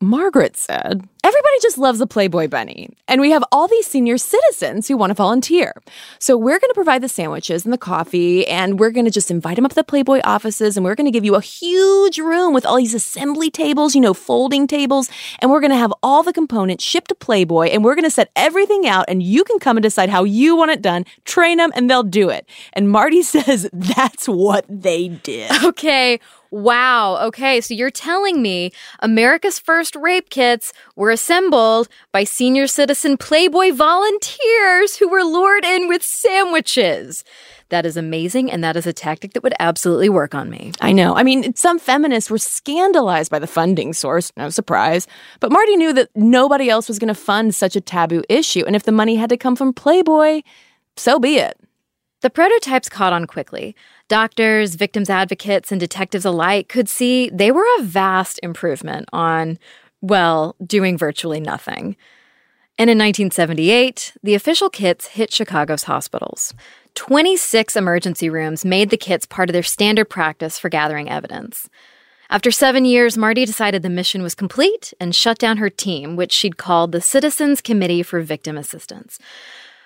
[0.02, 4.88] Margaret said, Everybody just loves a Playboy bunny, and we have all these senior citizens
[4.88, 5.76] who want to volunteer.
[6.18, 9.30] So we're going to provide the sandwiches and the coffee, and we're going to just
[9.30, 12.18] invite them up to the Playboy offices, and we're going to give you a huge
[12.18, 15.94] room with all these assembly tables, you know, folding tables, and we're going to have
[16.02, 19.44] all the components shipped to Playboy, and we're going to set everything out, and you
[19.44, 22.48] can come and decide how you want it done, train them, and they'll do it.
[22.74, 25.52] And Marty says that's what they did.
[25.64, 26.20] Okay.
[26.52, 27.18] Wow.
[27.28, 27.62] Okay.
[27.62, 34.98] So you're telling me America's first rape kits were assembled by senior citizen Playboy volunteers
[34.98, 37.24] who were lured in with sandwiches.
[37.70, 38.52] That is amazing.
[38.52, 40.74] And that is a tactic that would absolutely work on me.
[40.82, 41.16] I know.
[41.16, 44.34] I mean, some feminists were scandalized by the funding source.
[44.36, 45.08] No surprise.
[45.40, 48.66] But Marty knew that nobody else was going to fund such a taboo issue.
[48.68, 50.42] And if the money had to come from Playboy,
[50.98, 51.58] so be it.
[52.22, 53.76] The prototypes caught on quickly.
[54.12, 59.58] Doctors, victims advocates, and detectives alike could see they were a vast improvement on,
[60.02, 61.96] well, doing virtually nothing.
[62.78, 66.54] And in 1978, the official kits hit Chicago's hospitals.
[66.96, 71.70] 26 emergency rooms made the kits part of their standard practice for gathering evidence.
[72.30, 76.34] After seven years, Marty decided the mission was complete and shut down her team, which
[76.34, 79.20] she'd called the Citizens Committee for Victim Assistance.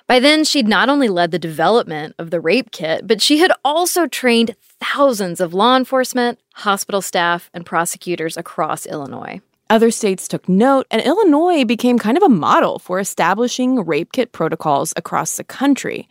[0.08, 3.52] By then, she'd not only led the development of the rape kit, but she had
[3.63, 9.41] also trained thousands of law enforcement, hospital staff, and prosecutors across Illinois.
[9.68, 14.32] Other states took note, and Illinois became kind of a model for establishing rape kit
[14.32, 16.08] protocols across the country.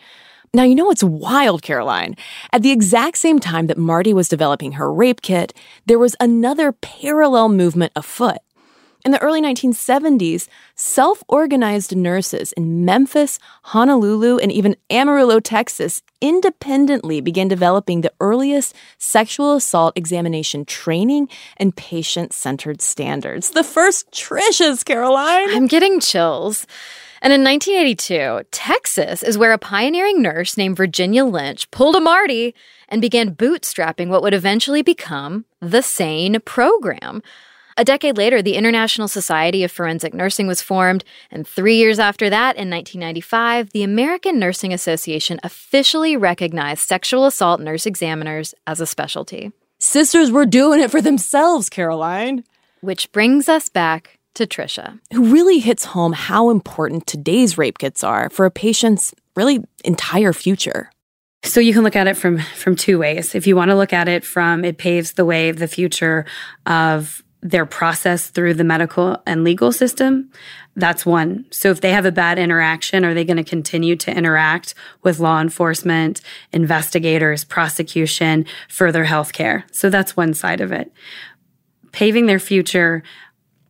[0.52, 2.16] Now, you know what's wild, Caroline?
[2.52, 5.52] At the exact same time that Marty was developing her rape kit,
[5.86, 8.38] there was another parallel movement afoot.
[9.04, 17.20] In the early 1970s, self organized nurses in Memphis, Honolulu, and even Amarillo, Texas independently
[17.20, 23.50] began developing the earliest sexual assault examination training and patient centered standards.
[23.50, 25.50] The first Trishas, Caroline!
[25.50, 26.66] I'm getting chills.
[27.20, 32.54] And in 1982, Texas is where a pioneering nurse named Virginia Lynch pulled a Marty
[32.88, 37.22] and began bootstrapping what would eventually become the SANE program.
[37.76, 42.30] A decade later, the International Society of Forensic Nursing was formed, and three years after
[42.30, 48.86] that, in 1995, the American Nursing Association officially recognized sexual assault nurse examiners as a
[48.86, 49.50] specialty.
[49.80, 52.44] Sisters were doing it for themselves, Caroline.
[52.80, 58.04] Which brings us back to Trisha, who really hits home how important today's rape kits
[58.04, 60.90] are for a patient's really entire future.
[61.42, 63.34] So you can look at it from from two ways.
[63.34, 66.24] If you want to look at it from it paves the way of the future
[66.66, 70.30] of their process through the medical and legal system.
[70.76, 71.44] That's one.
[71.50, 75.20] So if they have a bad interaction, are they going to continue to interact with
[75.20, 79.64] law enforcement, investigators, prosecution, further healthcare?
[79.72, 80.90] So that's one side of it.
[81.92, 83.02] Paving their future,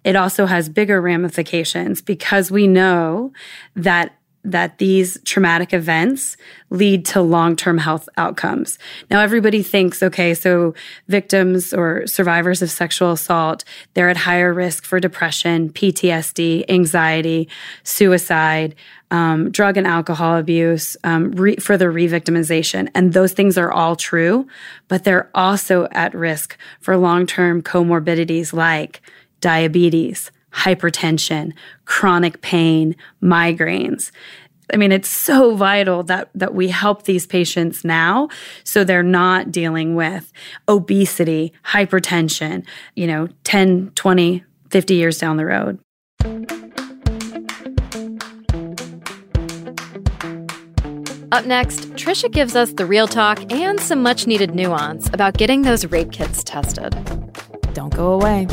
[0.04, 3.32] it also has bigger ramifications because we know
[3.74, 6.36] that that these traumatic events
[6.70, 8.78] lead to long term health outcomes.
[9.10, 10.74] Now, everybody thinks, okay, so
[11.08, 17.48] victims or survivors of sexual assault, they're at higher risk for depression, PTSD, anxiety,
[17.84, 18.74] suicide,
[19.10, 22.90] um, drug and alcohol abuse, um, re- further re victimization.
[22.94, 24.46] And those things are all true,
[24.88, 29.00] but they're also at risk for long term comorbidities like
[29.40, 31.52] diabetes, hypertension,
[31.84, 34.10] chronic pain, migraines.
[34.72, 38.28] I mean, it's so vital that that we help these patients now
[38.64, 40.32] so they're not dealing with
[40.68, 42.64] obesity, hypertension,
[42.94, 45.78] you know, 10, 20, 50 years down the road.
[51.34, 55.62] Up next, Trisha gives us the real talk and some much needed nuance about getting
[55.62, 56.94] those rape kits tested.
[57.74, 58.46] Don't go away.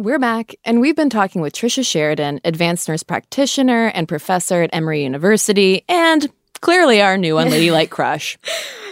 [0.00, 4.70] We're back, and we've been talking with Trisha Sheridan, advanced nurse practitioner and professor at
[4.72, 6.30] Emory University, and
[6.60, 8.38] clearly our new unladylike crush.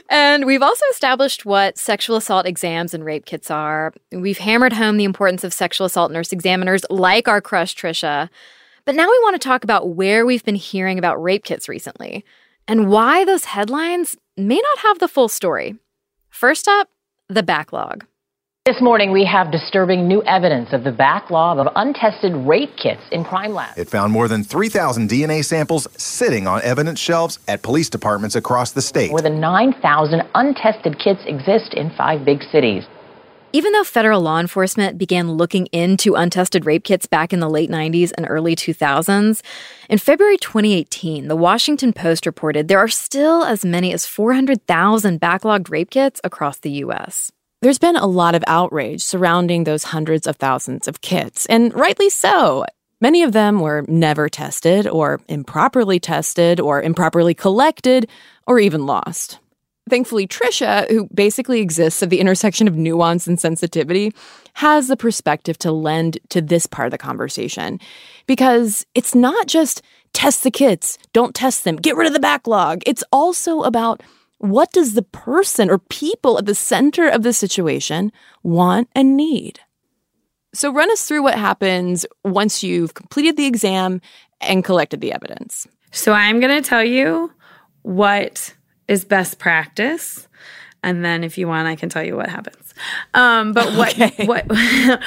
[0.09, 3.93] And we've also established what sexual assault exams and rape kits are.
[4.13, 8.29] We've hammered home the importance of sexual assault nurse examiners like our crush Trisha.
[8.85, 12.25] But now we want to talk about where we've been hearing about rape kits recently
[12.69, 15.75] and why those headlines may not have the full story.
[16.31, 16.89] First up,
[17.29, 18.07] the backlog.
[18.67, 23.23] This morning, we have disturbing new evidence of the backlog of untested rape kits in
[23.23, 23.79] crime labs.
[23.79, 28.73] It found more than 3,000 DNA samples sitting on evidence shelves at police departments across
[28.73, 29.11] the state.
[29.11, 32.83] More than 9,000 untested kits exist in five big cities.
[33.53, 37.71] Even though federal law enforcement began looking into untested rape kits back in the late
[37.71, 39.43] 90s and early 2000s,
[39.89, 45.71] in February 2018, the Washington Post reported there are still as many as 400,000 backlogged
[45.71, 47.31] rape kits across the U.S.
[47.67, 52.09] There's been a lot of outrage surrounding those hundreds of thousands of kits, and rightly
[52.09, 52.65] so.
[53.01, 58.09] Many of them were never tested, or improperly tested, or improperly collected,
[58.47, 59.41] or even lost.
[59.91, 64.13] Thankfully, Trisha, who basically exists at the intersection of nuance and sensitivity,
[64.53, 67.81] has the perspective to lend to this part of the conversation.
[68.29, 72.85] Because it's not just test the kits, don't test them, get rid of the backlog.
[72.87, 74.05] It's also about
[74.39, 79.61] what does the person or people at the center of the situation want and need?
[80.53, 84.01] So, run us through what happens once you've completed the exam
[84.41, 85.67] and collected the evidence.
[85.91, 87.33] So, I'm going to tell you
[87.83, 88.55] what
[88.89, 90.29] is best practice.
[90.83, 92.75] And then, if you want, I can tell you what happens.
[93.15, 94.27] Um, but what okay.
[94.27, 94.47] what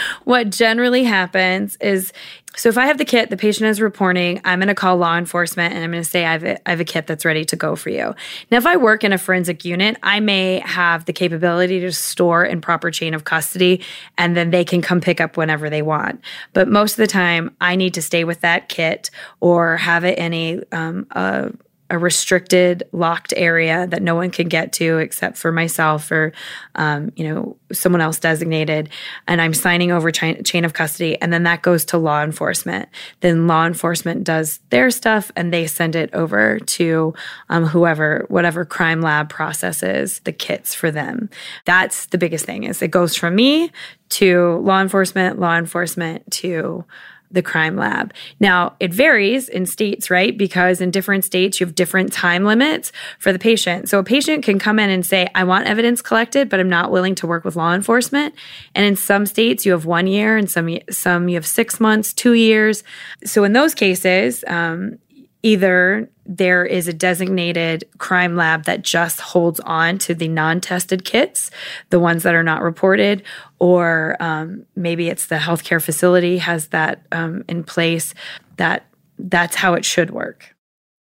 [0.23, 2.11] what generally happens is
[2.55, 5.17] so if I have the kit, the patient is reporting, I'm going to call law
[5.17, 7.45] enforcement and I'm going to say I have, a, I have a kit that's ready
[7.45, 8.15] to go for you.
[8.49, 12.43] Now, if I work in a forensic unit, I may have the capability to store
[12.43, 13.81] in proper chain of custody
[14.17, 16.21] and then they can come pick up whenever they want.
[16.53, 20.17] But most of the time, I need to stay with that kit or have it
[20.17, 21.51] in a, um, a
[21.89, 26.31] a restricted locked area that no one can get to except for myself or
[26.75, 28.89] um, you know someone else designated.
[29.27, 32.89] And i'm signing over chain, chain of custody and then that goes to law enforcement.
[33.21, 37.13] Then law enforcement does their stuff and they send it over to
[37.49, 41.29] um, whoever whatever crime lab processes the kits for them.
[41.65, 43.71] That's the biggest thing is it goes from me
[44.09, 46.85] to law enforcement law enforcement to
[47.31, 48.13] the crime lab.
[48.39, 50.37] Now, it varies in states, right?
[50.37, 53.89] Because in different states, you have different time limits for the patient.
[53.89, 56.91] So a patient can come in and say, I want evidence collected, but I'm not
[56.91, 58.33] willing to work with law enforcement.
[58.73, 62.13] And in some states, you have one year, and some, some you have six months,
[62.13, 62.83] two years.
[63.23, 64.97] So in those cases, um,
[65.43, 71.03] either there is a designated crime lab that just holds on to the non tested
[71.05, 71.49] kits,
[71.89, 73.23] the ones that are not reported,
[73.57, 78.13] or um, maybe it's the healthcare facility has that um, in place.
[78.57, 78.85] That
[79.17, 80.55] that's how it should work.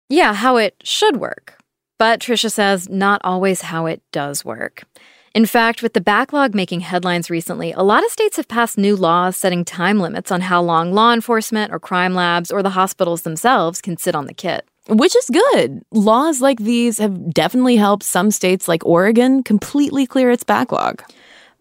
[0.10, 1.58] Yeah, how it should work.
[2.00, 4.84] But Trisha says not always how it does work.
[5.34, 8.98] In fact, with the backlog making headlines recently, a lot of states have passed new
[8.98, 13.22] laws setting time limits on how long law enforcement or crime labs or the hospitals
[13.22, 14.68] themselves can sit on the kit.
[14.90, 15.84] Which is good.
[15.92, 21.02] Laws like these have definitely helped some states like Oregon completely clear its backlog.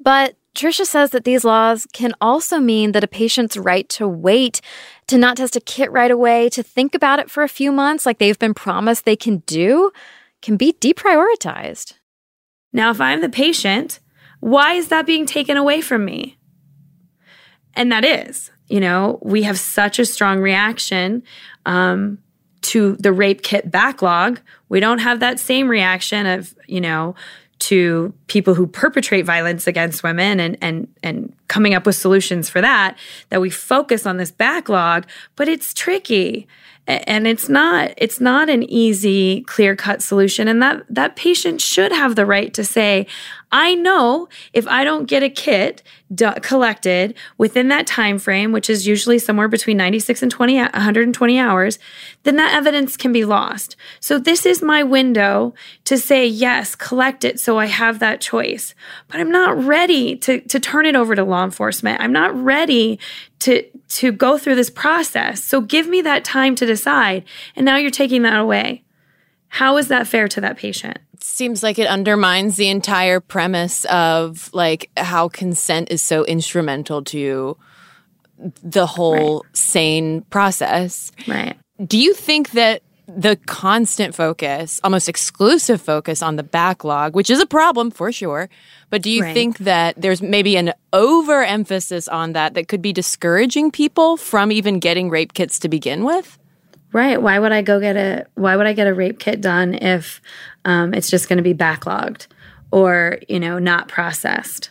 [0.00, 4.60] But Trisha says that these laws can also mean that a patient's right to wait,
[5.06, 8.04] to not test a kit right away, to think about it for a few months
[8.04, 9.92] like they've been promised they can do,
[10.42, 11.94] can be deprioritized.
[12.72, 14.00] Now, if I'm the patient,
[14.40, 16.38] why is that being taken away from me?
[17.74, 21.22] And that is, you know, we have such a strong reaction
[21.66, 22.18] um,
[22.62, 24.40] to the rape kit backlog.
[24.68, 27.14] We don't have that same reaction of, you know,
[27.60, 32.60] to people who perpetrate violence against women and and and coming up with solutions for
[32.60, 32.96] that
[33.28, 35.04] that we focus on this backlog
[35.34, 36.46] but it's tricky.
[36.86, 40.48] And it's not it's not an easy clear cut solution.
[40.48, 43.06] And that that patient should have the right to say
[43.52, 45.82] i know if i don't get a kit
[46.42, 51.78] collected within that time frame which is usually somewhere between 96 and 20 120 hours
[52.22, 53.76] then that evidence can be lost.
[54.00, 55.54] So this is my window
[55.84, 58.74] to say yes collect it so i have that choice
[59.08, 62.98] but i'm not ready to to turn it over to law enforcement i'm not ready
[63.40, 65.42] to to go through this process.
[65.42, 67.24] So give me that time to decide.
[67.56, 68.84] And now you're taking that away.
[69.48, 70.98] How is that fair to that patient?
[71.22, 77.58] seems like it undermines the entire premise of like how consent is so instrumental to
[78.62, 79.56] the whole right.
[79.56, 81.12] sane process.
[81.28, 81.58] Right.
[81.84, 82.82] Do you think that
[83.16, 88.48] the constant focus, almost exclusive focus on the backlog, which is a problem for sure.
[88.88, 89.34] But do you right.
[89.34, 94.78] think that there's maybe an overemphasis on that that could be discouraging people from even
[94.78, 96.38] getting rape kits to begin with?
[96.92, 97.20] Right.
[97.20, 100.20] Why would I go get a Why would I get a rape kit done if
[100.64, 102.26] um, it's just going to be backlogged
[102.72, 104.70] or you know not processed?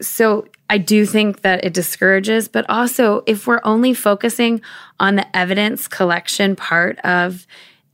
[0.00, 4.60] So I do think that it discourages, but also if we're only focusing
[5.00, 7.46] on the evidence collection part of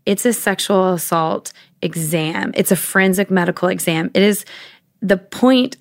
[0.06, 4.10] it's a sexual assault exam, it's a forensic medical exam.
[4.14, 4.44] It is
[5.00, 5.76] the point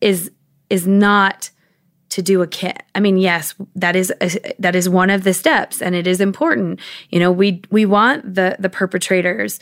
[0.00, 0.30] is
[0.70, 1.50] is not
[2.10, 2.82] to do a kit.
[2.94, 6.20] I mean, yes, that is a, that is one of the steps and it is
[6.20, 6.80] important.
[7.10, 9.60] You know, we we want the the perpetrators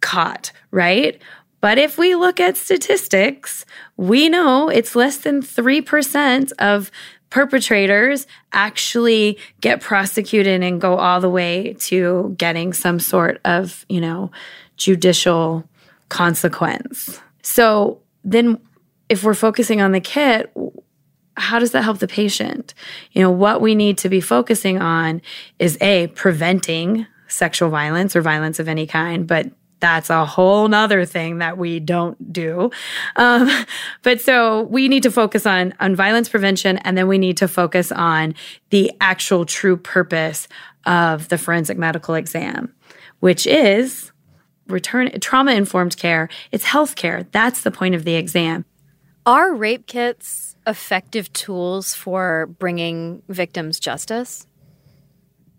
[0.00, 1.20] caught, right?
[1.60, 3.64] But if we look at statistics,
[3.96, 6.90] we know it's less than 3% of
[7.30, 14.00] perpetrators actually get prosecuted and go all the way to getting some sort of, you
[14.00, 14.30] know,
[14.76, 15.68] judicial
[16.08, 17.20] consequence.
[17.42, 18.60] So then
[19.08, 20.52] if we're focusing on the kit,
[21.36, 22.74] how does that help the patient?
[23.12, 25.20] You know, what we need to be focusing on
[25.58, 29.50] is A, preventing sexual violence or violence of any kind, but
[29.80, 32.70] that's a whole nother thing that we don't do.
[33.16, 33.50] Um,
[34.02, 37.48] but so we need to focus on, on violence prevention and then we need to
[37.48, 38.34] focus on
[38.70, 40.48] the actual true purpose
[40.86, 42.72] of the forensic medical exam,
[43.20, 44.12] which is
[44.68, 46.28] return trauma informed care.
[46.52, 47.26] It's health care.
[47.32, 48.64] That's the point of the exam.
[49.24, 54.46] Are rape kits effective tools for bringing victims justice?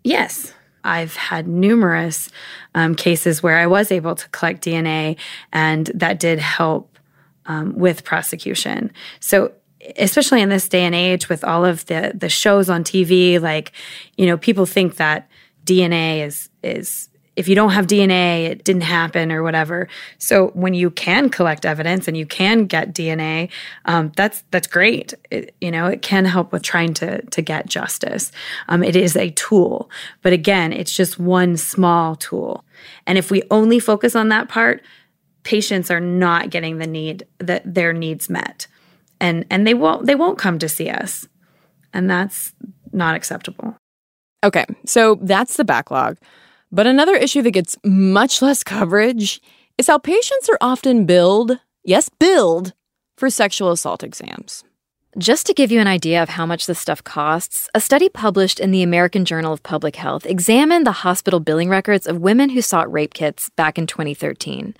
[0.04, 0.54] Yes.
[0.84, 2.30] I've had numerous
[2.74, 5.16] um, cases where I was able to collect DNA,
[5.52, 6.98] and that did help
[7.46, 8.92] um, with prosecution.
[9.20, 9.52] So
[9.96, 13.72] especially in this day and age with all of the the shows on TV, like
[14.16, 15.28] you know, people think that
[15.64, 17.07] DNA is is
[17.38, 19.86] if you don't have DNA, it didn't happen or whatever.
[20.18, 23.50] So when you can collect evidence and you can get DNA,
[23.84, 25.14] um, that's that's great.
[25.30, 28.32] It, you know, it can help with trying to to get justice.
[28.66, 29.88] Um, it is a tool,
[30.22, 32.64] but again, it's just one small tool.
[33.06, 34.82] And if we only focus on that part,
[35.44, 38.66] patients are not getting the need that their needs met,
[39.20, 41.28] and and they won't they won't come to see us,
[41.92, 42.52] and that's
[42.92, 43.76] not acceptable.
[44.42, 46.18] Okay, so that's the backlog.
[46.70, 49.40] But another issue that gets much less coverage
[49.78, 52.72] is how patients are often billed, yes, billed,
[53.16, 54.64] for sexual assault exams.
[55.16, 58.60] Just to give you an idea of how much this stuff costs, a study published
[58.60, 62.60] in the American Journal of Public Health examined the hospital billing records of women who
[62.60, 64.74] sought rape kits back in 2013.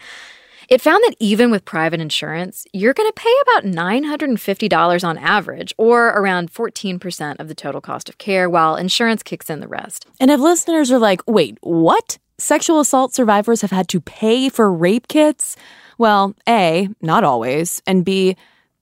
[0.68, 5.72] It found that even with private insurance, you're going to pay about $950 on average,
[5.78, 10.04] or around 14% of the total cost of care, while insurance kicks in the rest.
[10.20, 12.18] And if listeners are like, wait, what?
[12.36, 15.56] Sexual assault survivors have had to pay for rape kits?
[15.96, 18.36] Well, A, not always, and B,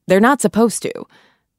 [0.08, 0.92] they're not supposed to.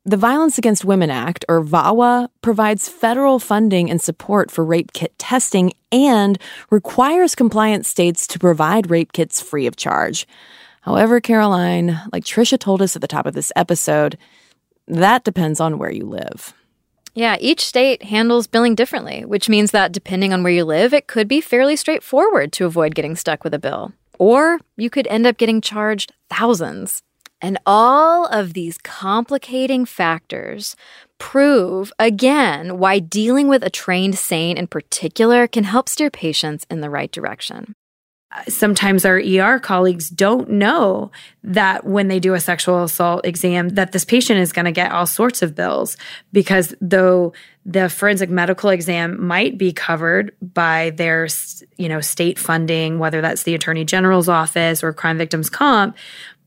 [0.07, 5.19] The Violence Against Women Act, or VAWA, provides federal funding and support for rape kit
[5.19, 6.39] testing and
[6.69, 10.25] requires compliant states to provide rape kits free of charge.
[10.83, 14.17] However, Caroline, like Trisha told us at the top of this episode,
[14.87, 16.53] that depends on where you live.
[17.13, 21.07] Yeah, each state handles billing differently, which means that depending on where you live, it
[21.07, 23.91] could be fairly straightforward to avoid getting stuck with a bill.
[24.17, 27.03] Or you could end up getting charged thousands.
[27.41, 30.75] And all of these complicating factors
[31.19, 36.81] prove again why dealing with a trained SANE in particular can help steer patients in
[36.81, 37.75] the right direction.
[38.49, 41.11] Sometimes our ER colleagues don't know
[41.43, 44.91] that when they do a sexual assault exam that this patient is going to get
[44.91, 45.95] all sorts of bills
[46.33, 47.31] because though
[47.65, 51.29] the forensic medical exam might be covered by their
[51.77, 55.95] you know state funding whether that's the attorney general's office or crime victims comp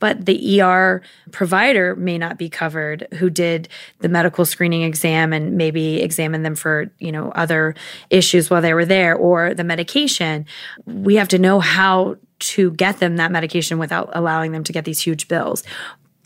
[0.01, 3.68] but the ER provider may not be covered who did
[4.01, 7.74] the medical screening exam and maybe examined them for, you know, other
[8.11, 10.46] issues while they were there or the medication.
[10.86, 14.84] We have to know how to get them that medication without allowing them to get
[14.84, 15.62] these huge bills.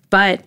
[0.09, 0.45] But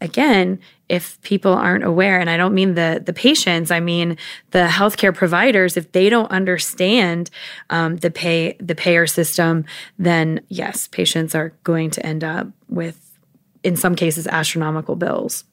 [0.00, 4.16] again, if people aren't aware, and I don't mean the the patients, I mean
[4.52, 7.30] the healthcare providers, if they don't understand
[7.70, 9.64] um, the pay the payer system,
[9.98, 13.18] then yes, patients are going to end up with,
[13.62, 15.44] in some cases, astronomical bills.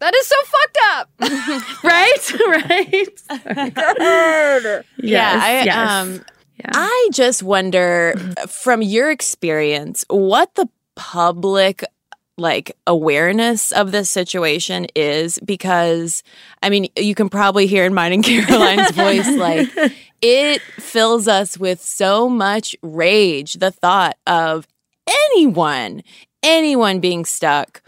[0.00, 1.10] That is so fucked up,
[1.84, 2.32] right?
[2.68, 3.08] right.
[4.48, 5.90] yes, yeah, I, yes.
[5.90, 6.24] Um,
[6.58, 6.70] yeah.
[6.72, 8.14] I just wonder,
[8.48, 11.84] from your experience, what the public
[12.36, 16.22] like awareness of this situation is because
[16.62, 19.68] I mean, you can probably hear in mine and Caroline's voice, like
[20.20, 23.54] it fills us with so much rage.
[23.54, 24.66] The thought of
[25.06, 26.02] anyone,
[26.42, 27.82] anyone being stuck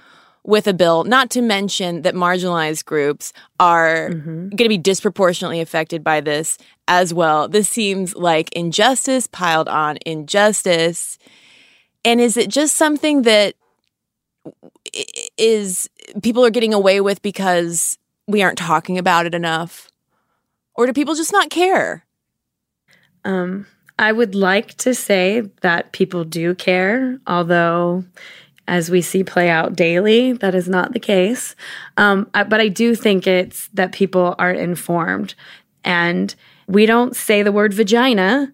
[0.44, 4.48] with a bill, not to mention that marginalized groups are mm-hmm.
[4.50, 7.48] going to be disproportionately affected by this as well.
[7.48, 11.18] This seems like injustice piled on injustice.
[12.04, 13.56] And is it just something that
[15.36, 15.88] is
[16.22, 19.90] people are getting away with because we aren't talking about it enough?
[20.74, 22.04] Or do people just not care?
[23.24, 23.66] Um,
[23.98, 28.04] I would like to say that people do care, although
[28.68, 31.54] as we see play out daily, that is not the case.
[31.96, 35.34] Um, I, but I do think it's that people are informed
[35.84, 36.34] and
[36.66, 38.52] we don't say the word vagina,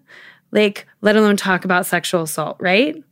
[0.51, 3.03] like, let alone talk about sexual assault, right?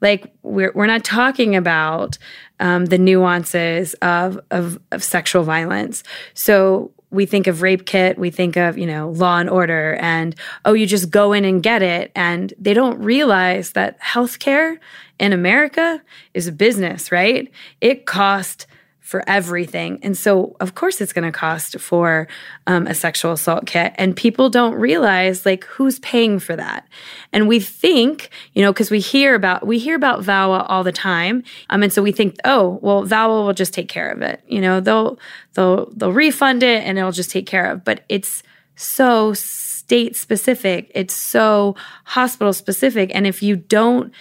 [0.00, 2.18] Like we're we're not talking about
[2.58, 6.02] um, the nuances of, of of sexual violence.
[6.34, 10.34] So we think of rape kit, we think of, you know, law and order and
[10.64, 12.12] oh, you just go in and get it.
[12.14, 14.78] And they don't realize that healthcare
[15.18, 16.00] in America
[16.34, 17.50] is a business, right?
[17.80, 18.66] It costs
[19.00, 19.98] for everything.
[20.02, 22.28] And so, of course, it's going to cost for
[22.66, 23.92] um, a sexual assault kit.
[23.96, 26.86] And people don't realize like who's paying for that.
[27.32, 30.92] And we think, you know, because we hear about we hear about VAWA all the
[30.92, 31.42] time.
[31.70, 34.42] Um, and so we think, oh, well, VAWA will just take care of it.
[34.46, 35.18] You know, they'll
[35.54, 37.84] they'll they'll refund it and it'll just take care of.
[37.84, 38.42] But it's
[38.76, 40.90] so state specific.
[40.94, 41.74] It's so
[42.04, 43.10] hospital specific.
[43.14, 44.12] And if you don't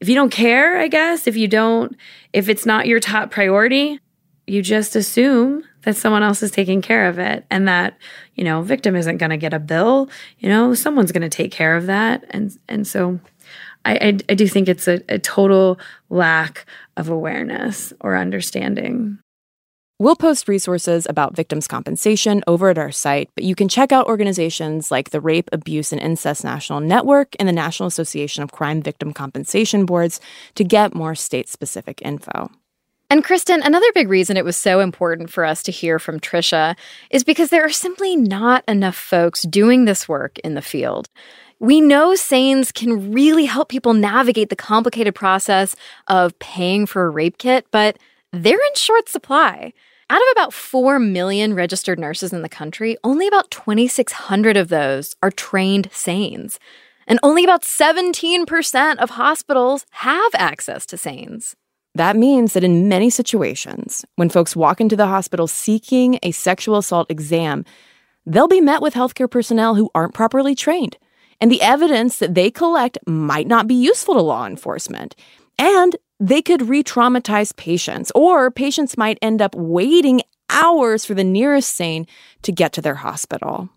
[0.00, 1.96] if you don't care, I guess, if you don't,
[2.34, 4.00] if it's not your top priority,
[4.46, 7.96] you just assume that someone else is taking care of it and that
[8.34, 11.52] you know victim isn't going to get a bill you know someone's going to take
[11.52, 13.20] care of that and and so
[13.84, 15.78] I, I, I do think it's a, a total
[16.08, 16.66] lack
[16.96, 19.18] of awareness or understanding.
[20.00, 24.06] We'll post resources about victims' compensation over at our site, but you can check out
[24.06, 28.82] organizations like the Rape, Abuse, and Incest National Network and the National Association of Crime
[28.82, 30.20] Victim Compensation Boards
[30.56, 32.50] to get more state specific info.
[33.10, 36.76] And Cristen, another big reason it was so important for us to hear from Trisha
[37.10, 41.08] is because there are simply not enough folks doing this work in the field.
[41.60, 45.76] We know SANES can really help people navigate the complicated process
[46.08, 47.98] of paying for a rape kit, but
[48.32, 49.72] they're in short supply.
[50.10, 55.14] Out of about 4 million registered nurses in the country, only about 2,600 of those
[55.22, 56.58] are trained SANES.
[57.06, 61.54] And only about 17% of hospitals have access to SANES.
[61.94, 66.76] That means that in many situations, when folks walk into the hospital seeking a sexual
[66.76, 67.64] assault exam,
[68.26, 70.96] they'll be met with healthcare personnel who aren't properly trained.
[71.40, 75.14] And the evidence that they collect might not be useful to law enforcement.
[75.58, 81.24] And they could re traumatize patients, or patients might end up waiting hours for the
[81.24, 82.06] nearest sane
[82.42, 83.68] to get to their hospital.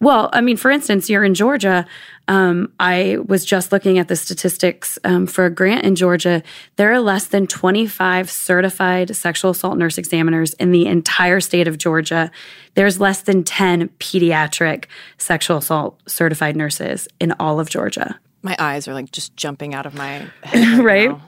[0.00, 1.86] Well, I mean, for instance, you're in Georgia.
[2.26, 6.42] Um, I was just looking at the statistics um, for a grant in Georgia.
[6.76, 11.76] There are less than 25 certified sexual assault nurse examiners in the entire state of
[11.76, 12.30] Georgia.
[12.74, 14.86] There's less than 10 pediatric
[15.18, 18.18] sexual assault certified nurses in all of Georgia.
[18.40, 20.78] My eyes are like just jumping out of my head.
[20.78, 21.10] right?
[21.10, 21.20] now.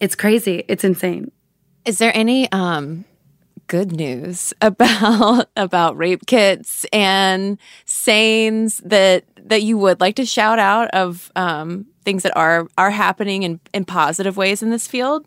[0.00, 0.64] It's crazy.
[0.66, 1.30] It's insane.
[1.84, 3.04] Is there any um,
[3.66, 10.58] good news about about rape kits and SANEs that that you would like to shout
[10.58, 15.26] out of um, things that are are happening in, in positive ways in this field?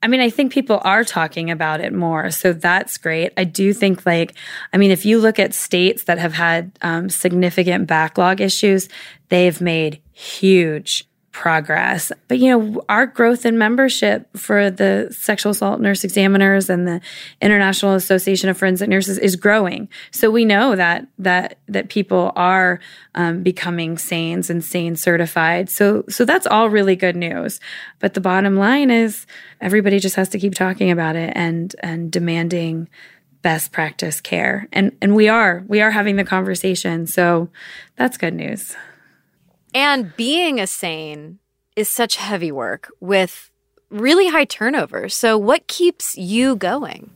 [0.00, 2.30] I mean, I think people are talking about it more.
[2.30, 3.32] So that's great.
[3.36, 4.34] I do think, like,
[4.72, 8.88] I mean, if you look at states that have had um, significant backlog issues,
[9.28, 12.10] they've made huge progress.
[12.26, 17.00] But, you know, our growth in membership for the sexual assault nurse examiners and the
[17.40, 19.88] International Association of Forensic Nurses is growing.
[20.10, 22.80] So we know that, that, that people are
[23.14, 25.68] um, becoming SANES and SANE certified.
[25.68, 27.60] So, so that's all really good news.
[27.98, 29.26] But the bottom line is
[29.60, 32.88] everybody just has to keep talking about it and, and demanding
[33.42, 34.66] best practice care.
[34.72, 37.06] And, and we are, we are having the conversation.
[37.06, 37.50] So
[37.96, 38.74] that's good news.
[39.74, 41.38] And being a sane
[41.76, 43.50] is such heavy work with
[43.90, 45.08] really high turnover.
[45.08, 47.10] So, what keeps you going?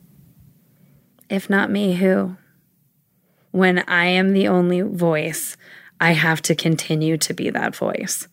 [1.28, 2.36] If not me, who?
[3.50, 5.57] When I am the only voice,
[6.00, 8.26] I have to continue to be that voice.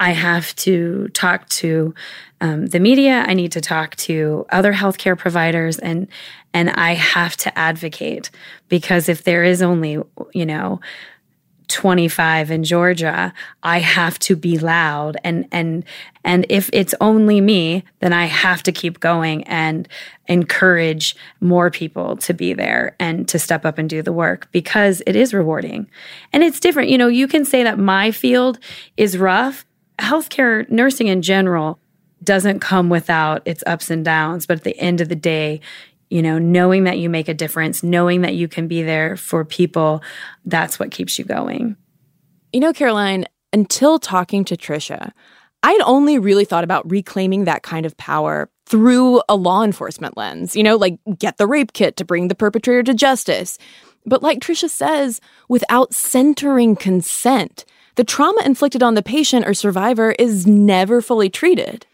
[0.00, 1.94] I have to talk to
[2.40, 3.24] um, the media.
[3.26, 6.08] I need to talk to other healthcare providers, and
[6.52, 8.30] and I have to advocate
[8.68, 9.98] because if there is only
[10.32, 10.80] you know
[11.72, 15.84] 25 in Georgia, I have to be loud and and
[16.24, 19.88] and if it's only me, then I have to keep going and
[20.28, 25.02] encourage more people to be there and to step up and do the work because
[25.06, 25.88] it is rewarding.
[26.32, 26.90] And it's different.
[26.90, 28.58] You know, you can say that my field
[28.96, 29.64] is rough.
[29.98, 31.80] Healthcare nursing in general
[32.22, 35.60] doesn't come without its ups and downs, but at the end of the day,
[36.12, 39.46] you know, knowing that you make a difference, knowing that you can be there for
[39.46, 40.02] people,
[40.44, 41.74] that's what keeps you going.
[42.52, 45.12] You know, Caroline, until talking to Trisha,
[45.62, 50.54] I'd only really thought about reclaiming that kind of power through a law enforcement lens,
[50.54, 53.56] you know, like get the rape kit to bring the perpetrator to justice.
[54.04, 60.14] But like Trisha says, without centering consent, the trauma inflicted on the patient or survivor
[60.18, 61.86] is never fully treated.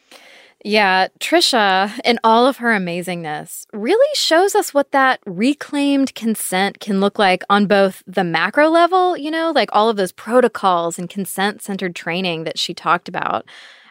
[0.65, 7.01] Yeah, Trisha, in all of her amazingness, really shows us what that reclaimed consent can
[7.01, 11.09] look like on both the macro level, you know, like all of those protocols and
[11.09, 13.47] consent centered training that she talked about,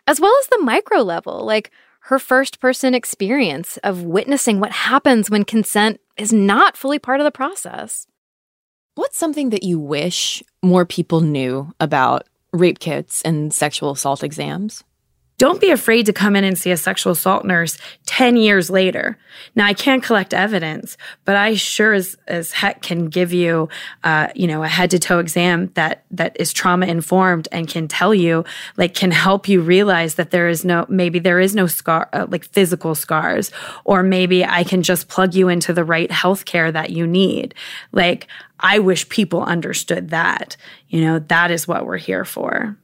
[0.07, 5.30] as well as the micro level, like her first person experience of witnessing what happens
[5.30, 8.07] when consent is not fully part of the process.
[8.95, 14.84] What's something that you wish more people knew about rape kits and sexual assault exams?
[15.38, 17.77] Don't be afraid to come in and see a sexual assault nurse
[18.07, 19.19] 10 years later.
[19.55, 23.69] Now, I can't collect evidence, but I sure as, as heck can give you,
[24.03, 27.88] uh, you know, a head to toe exam that, that is trauma informed and can
[27.88, 28.45] tell you,
[28.77, 32.25] like, can help you realize that there is no, maybe there is no scar, uh,
[32.29, 33.51] like physical scars,
[33.85, 37.53] or maybe I can just plug you into the right health care that you need.
[37.91, 38.25] Like,
[38.59, 40.57] I wish people understood that.
[40.89, 42.75] You know, that is what we're here for.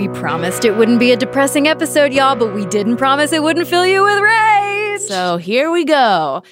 [0.00, 3.68] We promised it wouldn't be a depressing episode, y'all, but we didn't promise it wouldn't
[3.68, 5.00] fill you with rage.
[5.02, 6.42] So here we go.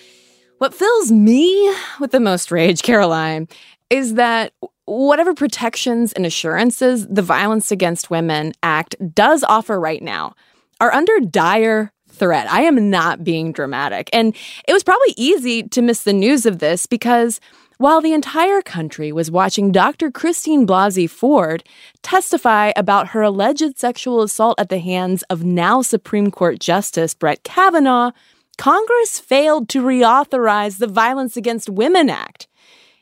[0.59, 3.49] What fills me with the most rage, Caroline,
[3.88, 4.53] is that
[4.84, 10.34] whatever protections and assurances the Violence Against Women Act does offer right now
[10.78, 12.53] are under dire threat.
[12.53, 14.11] I am not being dramatic.
[14.12, 14.36] And
[14.66, 17.40] it was probably easy to miss the news of this because
[17.79, 20.11] while the entire country was watching Dr.
[20.11, 21.62] Christine Blasey Ford
[22.03, 27.45] testify about her alleged sexual assault at the hands of now Supreme Court Justice Brett
[27.45, 28.11] Kavanaugh,
[28.59, 32.49] Congress failed to reauthorize the Violence Against Women Act.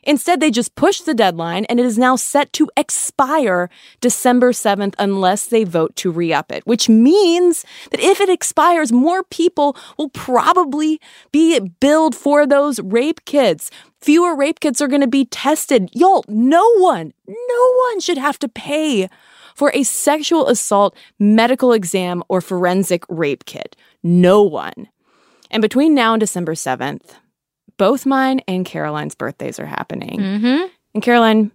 [0.07, 3.69] Instead, they just pushed the deadline and it is now set to expire
[3.99, 8.93] December 7th unless they vote to re up it, which means that if it expires,
[8.93, 11.01] more people will probably
[11.33, 13.69] be billed for those rape kits.
[14.01, 15.89] Fewer rape kits are going to be tested.
[15.93, 19.09] Y'all, no one, no one should have to pay
[19.55, 23.75] for a sexual assault medical exam or forensic rape kit.
[24.03, 24.87] No one.
[25.49, 27.15] And between now and December 7th,
[27.77, 30.19] both mine and Caroline's birthdays are happening.
[30.19, 30.67] Mm-hmm.
[30.93, 31.51] And Caroline,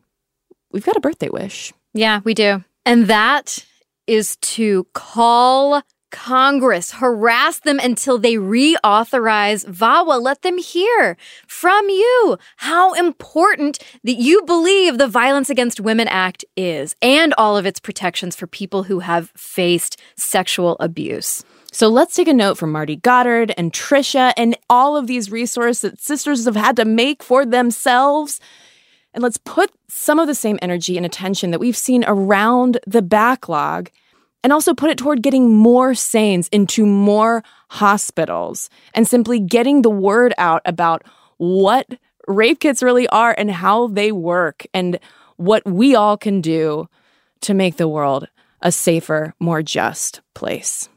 [0.72, 1.72] we've got a birthday wish.
[1.94, 2.64] Yeah, we do.
[2.84, 3.64] And that
[4.06, 5.82] is to call
[6.12, 10.22] Congress, harass them until they reauthorize VAWA.
[10.22, 11.16] Let them hear
[11.48, 17.56] from you how important that you believe the Violence Against Women Act is and all
[17.56, 21.42] of its protections for people who have faced sexual abuse.
[21.72, 25.80] So let's take a note from Marty Goddard and Trisha and all of these resources
[25.80, 28.38] that sisters have had to make for themselves.
[29.14, 33.02] And let's put some of the same energy and attention that we've seen around the
[33.02, 33.90] backlog
[34.42, 39.90] and also put it toward getting more SANEs into more hospitals and simply getting the
[39.90, 41.02] word out about
[41.38, 41.86] what
[42.26, 44.98] rape kits really are and how they work and
[45.36, 46.88] what we all can do
[47.40, 48.28] to make the world
[48.60, 50.88] a safer, more just place.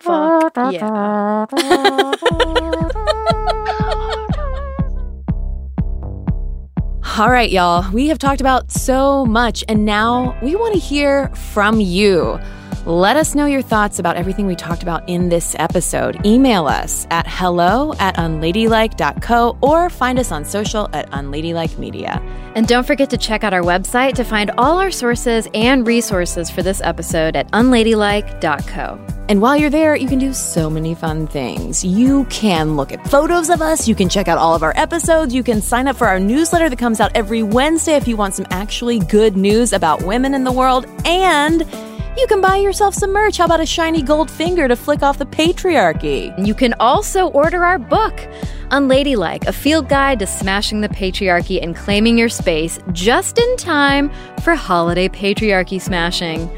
[0.00, 1.46] Fuck yeah.
[7.18, 11.28] All right, y'all, we have talked about so much, and now we want to hear
[11.34, 12.38] from you.
[12.88, 16.24] Let us know your thoughts about everything we talked about in this episode.
[16.24, 22.18] Email us at hello at unladylike.co or find us on social at unladylike media.
[22.54, 26.48] And don't forget to check out our website to find all our sources and resources
[26.48, 28.98] for this episode at unladylike.co.
[29.28, 31.84] And while you're there, you can do so many fun things.
[31.84, 35.34] You can look at photos of us, you can check out all of our episodes,
[35.34, 38.34] you can sign up for our newsletter that comes out every Wednesday if you want
[38.34, 41.66] some actually good news about women in the world, and
[42.18, 43.36] you can buy yourself some merch.
[43.36, 46.34] How about a shiny gold finger to flick off the patriarchy?
[46.44, 48.18] You can also order our book,
[48.72, 54.10] Unladylike, a field guide to smashing the patriarchy and claiming your space just in time
[54.42, 56.50] for holiday patriarchy smashing.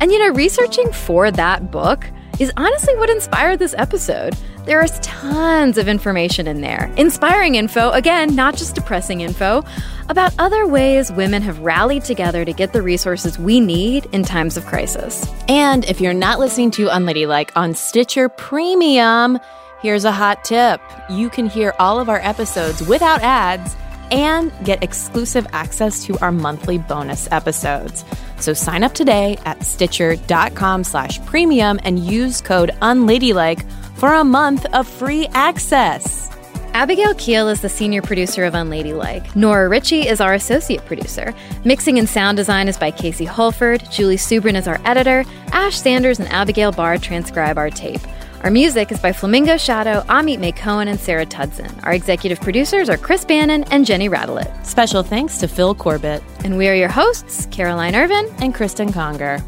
[0.00, 2.06] And you know, researching for that book
[2.38, 4.36] is honestly what inspired this episode.
[4.68, 6.92] There is tons of information in there.
[6.98, 9.64] Inspiring info, again, not just depressing info,
[10.10, 14.58] about other ways women have rallied together to get the resources we need in times
[14.58, 15.26] of crisis.
[15.48, 19.38] And if you're not listening to Unladylike on Stitcher Premium,
[19.80, 20.82] here's a hot tip.
[21.08, 23.74] You can hear all of our episodes without ads
[24.10, 28.04] and get exclusive access to our monthly bonus episodes.
[28.38, 33.64] So sign up today at stitcher.com slash premium and use code unladylike
[33.98, 36.30] for a month of free access.
[36.74, 39.34] Abigail Keel is the senior producer of Unladylike.
[39.34, 41.34] Nora Ritchie is our associate producer.
[41.64, 43.82] Mixing and sound design is by Casey Holford.
[43.90, 45.24] Julie Subrin is our editor.
[45.52, 48.00] Ash Sanders and Abigail Barr transcribe our tape.
[48.44, 51.84] Our music is by Flamingo Shadow, Amit May Cohen, and Sarah Tudzin.
[51.84, 54.64] Our executive producers are Chris Bannon and Jenny Radelet.
[54.64, 58.32] Special thanks to Phil Corbett And we are your hosts, Caroline Ervin.
[58.38, 59.42] and Cristen Conger.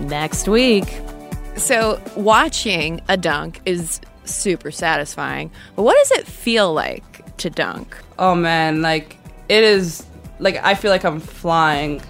[0.00, 0.88] Next week.
[1.56, 5.50] So, watching a dunk is super satisfying.
[5.76, 7.96] But what does it feel like to dunk?
[8.18, 9.16] Oh man, like
[9.48, 10.04] it is
[10.38, 12.02] like I feel like I'm flying.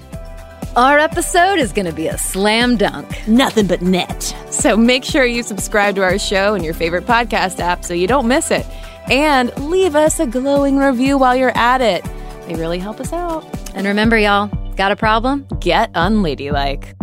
[0.77, 3.29] Our episode is going to be a slam dunk.
[3.29, 4.35] Nothing but net.
[4.51, 8.09] So make sure you subscribe to our show in your favorite podcast app so you
[8.09, 8.67] don't miss it.
[9.09, 12.05] And leave us a glowing review while you're at it.
[12.49, 13.47] They really help us out.
[13.77, 15.47] And remember, y'all, got a problem?
[15.61, 16.95] Get unladylike.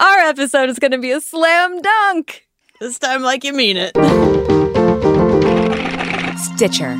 [0.00, 2.46] Our episode is going to be a slam dunk.
[2.80, 3.96] This time, like you mean it.
[6.38, 6.96] Stitcher.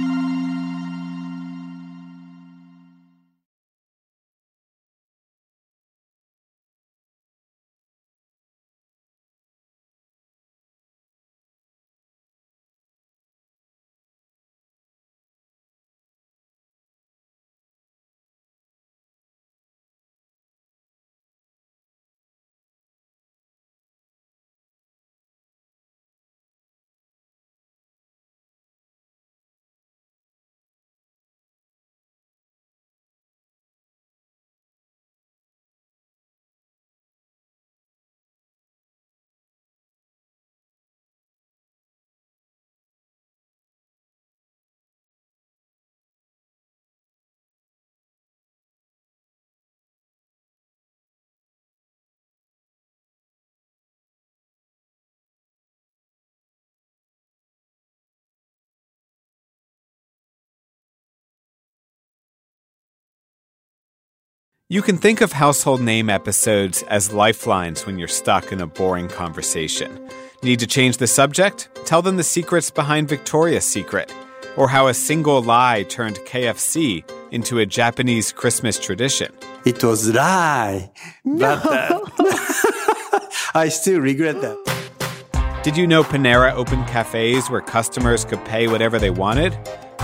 [64.70, 69.08] You can think of household name episodes as lifelines when you're stuck in a boring
[69.08, 70.10] conversation.
[70.42, 71.70] Need to change the subject?
[71.86, 74.14] Tell them the secrets behind Victoria's Secret,
[74.58, 79.32] or how a single lie turned KFC into a Japanese Christmas tradition.
[79.64, 80.90] It was a lie,
[81.24, 82.00] but uh,
[83.54, 85.60] I still regret that.
[85.62, 89.54] Did you know Panera opened cafes where customers could pay whatever they wanted?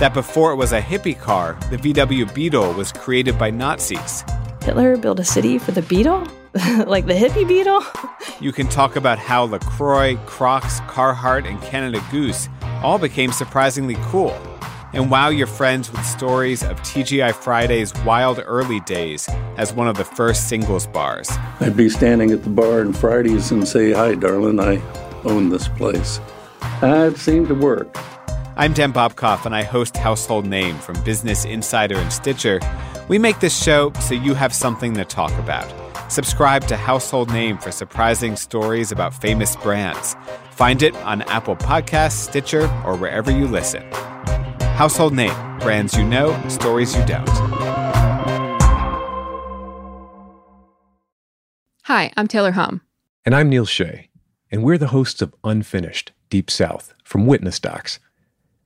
[0.00, 4.24] That before it was a hippie car, the VW Beetle was created by Nazis.
[4.64, 6.26] Hitler built a city for the beetle?
[6.86, 7.84] like the hippie beetle?
[8.40, 12.48] You can talk about how LaCroix, Crocs, Carhartt, and Canada Goose
[12.82, 14.32] all became surprisingly cool.
[14.94, 19.98] And wow your friends with stories of TGI Friday's wild early days as one of
[19.98, 21.28] the first singles bars.
[21.60, 24.80] I'd be standing at the bar on Fridays and say, Hi, darling, I
[25.24, 26.20] own this place.
[26.82, 27.94] It seemed to work.
[28.56, 32.60] I'm Dan Bobkoff, and I host Household Name from Business Insider and Stitcher.
[33.06, 35.70] We make this show so you have something to talk about.
[36.10, 40.16] Subscribe to Household Name for surprising stories about famous brands.
[40.52, 43.82] Find it on Apple Podcasts, Stitcher, or wherever you listen.
[44.76, 47.28] Household Name brands you know, stories you don't.
[51.82, 52.80] Hi, I'm Taylor Hom.
[53.26, 54.08] And I'm Neil Shea.
[54.50, 57.98] And we're the hosts of Unfinished Deep South from Witness Docs.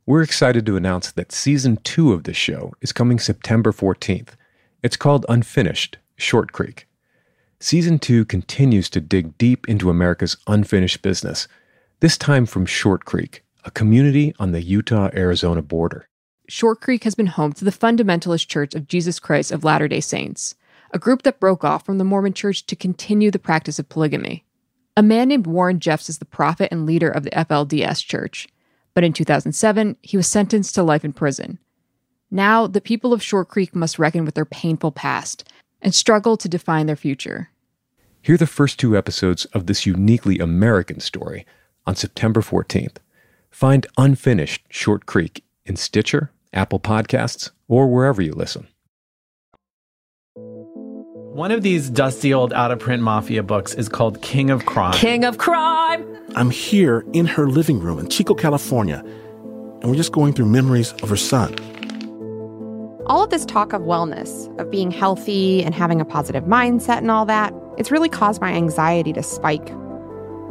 [0.09, 4.31] We're excited to announce that season two of this show is coming September 14th.
[4.83, 6.89] It's called Unfinished Short Creek.
[7.61, 11.47] Season two continues to dig deep into America's unfinished business,
[12.01, 16.09] this time from Short Creek, a community on the Utah Arizona border.
[16.49, 20.01] Short Creek has been home to the Fundamentalist Church of Jesus Christ of Latter day
[20.01, 20.55] Saints,
[20.91, 24.47] a group that broke off from the Mormon Church to continue the practice of polygamy.
[24.97, 28.49] A man named Warren Jeffs is the prophet and leader of the FLDS Church
[28.99, 31.61] but in 2007, he was sentenced to life in prison.
[32.33, 35.49] Now, the people of Short Creek must reckon with their painful past
[35.81, 37.51] and struggle to define their future.
[38.23, 41.47] Hear the first two episodes of this uniquely American story
[41.87, 42.97] on September 14th.
[43.53, 48.67] Find Unfinished Short Creek in Stitcher, Apple Podcasts, or wherever you listen.
[51.39, 54.93] One of these dusty old out of print mafia books is called King of Crime.
[54.95, 56.05] King of Crime!
[56.35, 60.95] I'm here in her living room in Chico, California, and we're just going through memories
[60.95, 61.55] of her son.
[63.07, 67.11] All of this talk of wellness, of being healthy and having a positive mindset and
[67.13, 69.71] all that, it's really caused my anxiety to spike.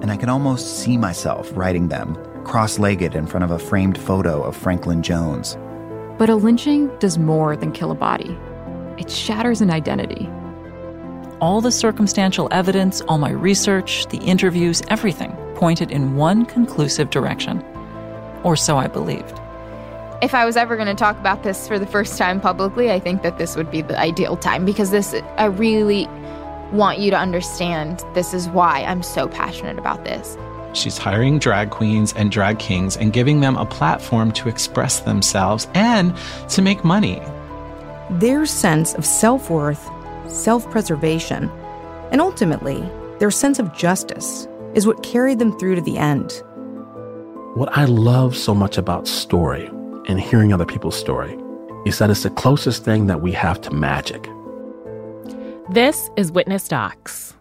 [0.01, 2.15] And I can almost see myself writing them,
[2.45, 5.57] cross legged in front of a framed photo of Franklin Jones.
[6.17, 8.37] But a lynching does more than kill a body,
[8.97, 10.29] it shatters an identity
[11.39, 17.61] all the circumstantial evidence, all my research, the interviews, everything pointed in one conclusive direction.
[18.43, 19.39] Or so I believed.
[20.21, 22.99] If I was ever going to talk about this for the first time publicly, I
[22.99, 26.07] think that this would be the ideal time because this, I really
[26.71, 30.37] want you to understand this is why I'm so passionate about this.
[30.73, 35.67] She's hiring drag queens and drag kings and giving them a platform to express themselves
[35.73, 36.15] and
[36.49, 37.21] to make money.
[38.09, 39.89] Their sense of self worth
[40.29, 41.49] self preservation,
[42.11, 42.83] and ultimately,
[43.19, 46.43] their sense of justice is what carried them through to the end.
[47.55, 49.67] What I love so much about story
[50.07, 51.37] and hearing other people's story
[51.85, 54.29] is that it's the closest thing that we have to magic.
[55.69, 57.36] This is Witness Docs.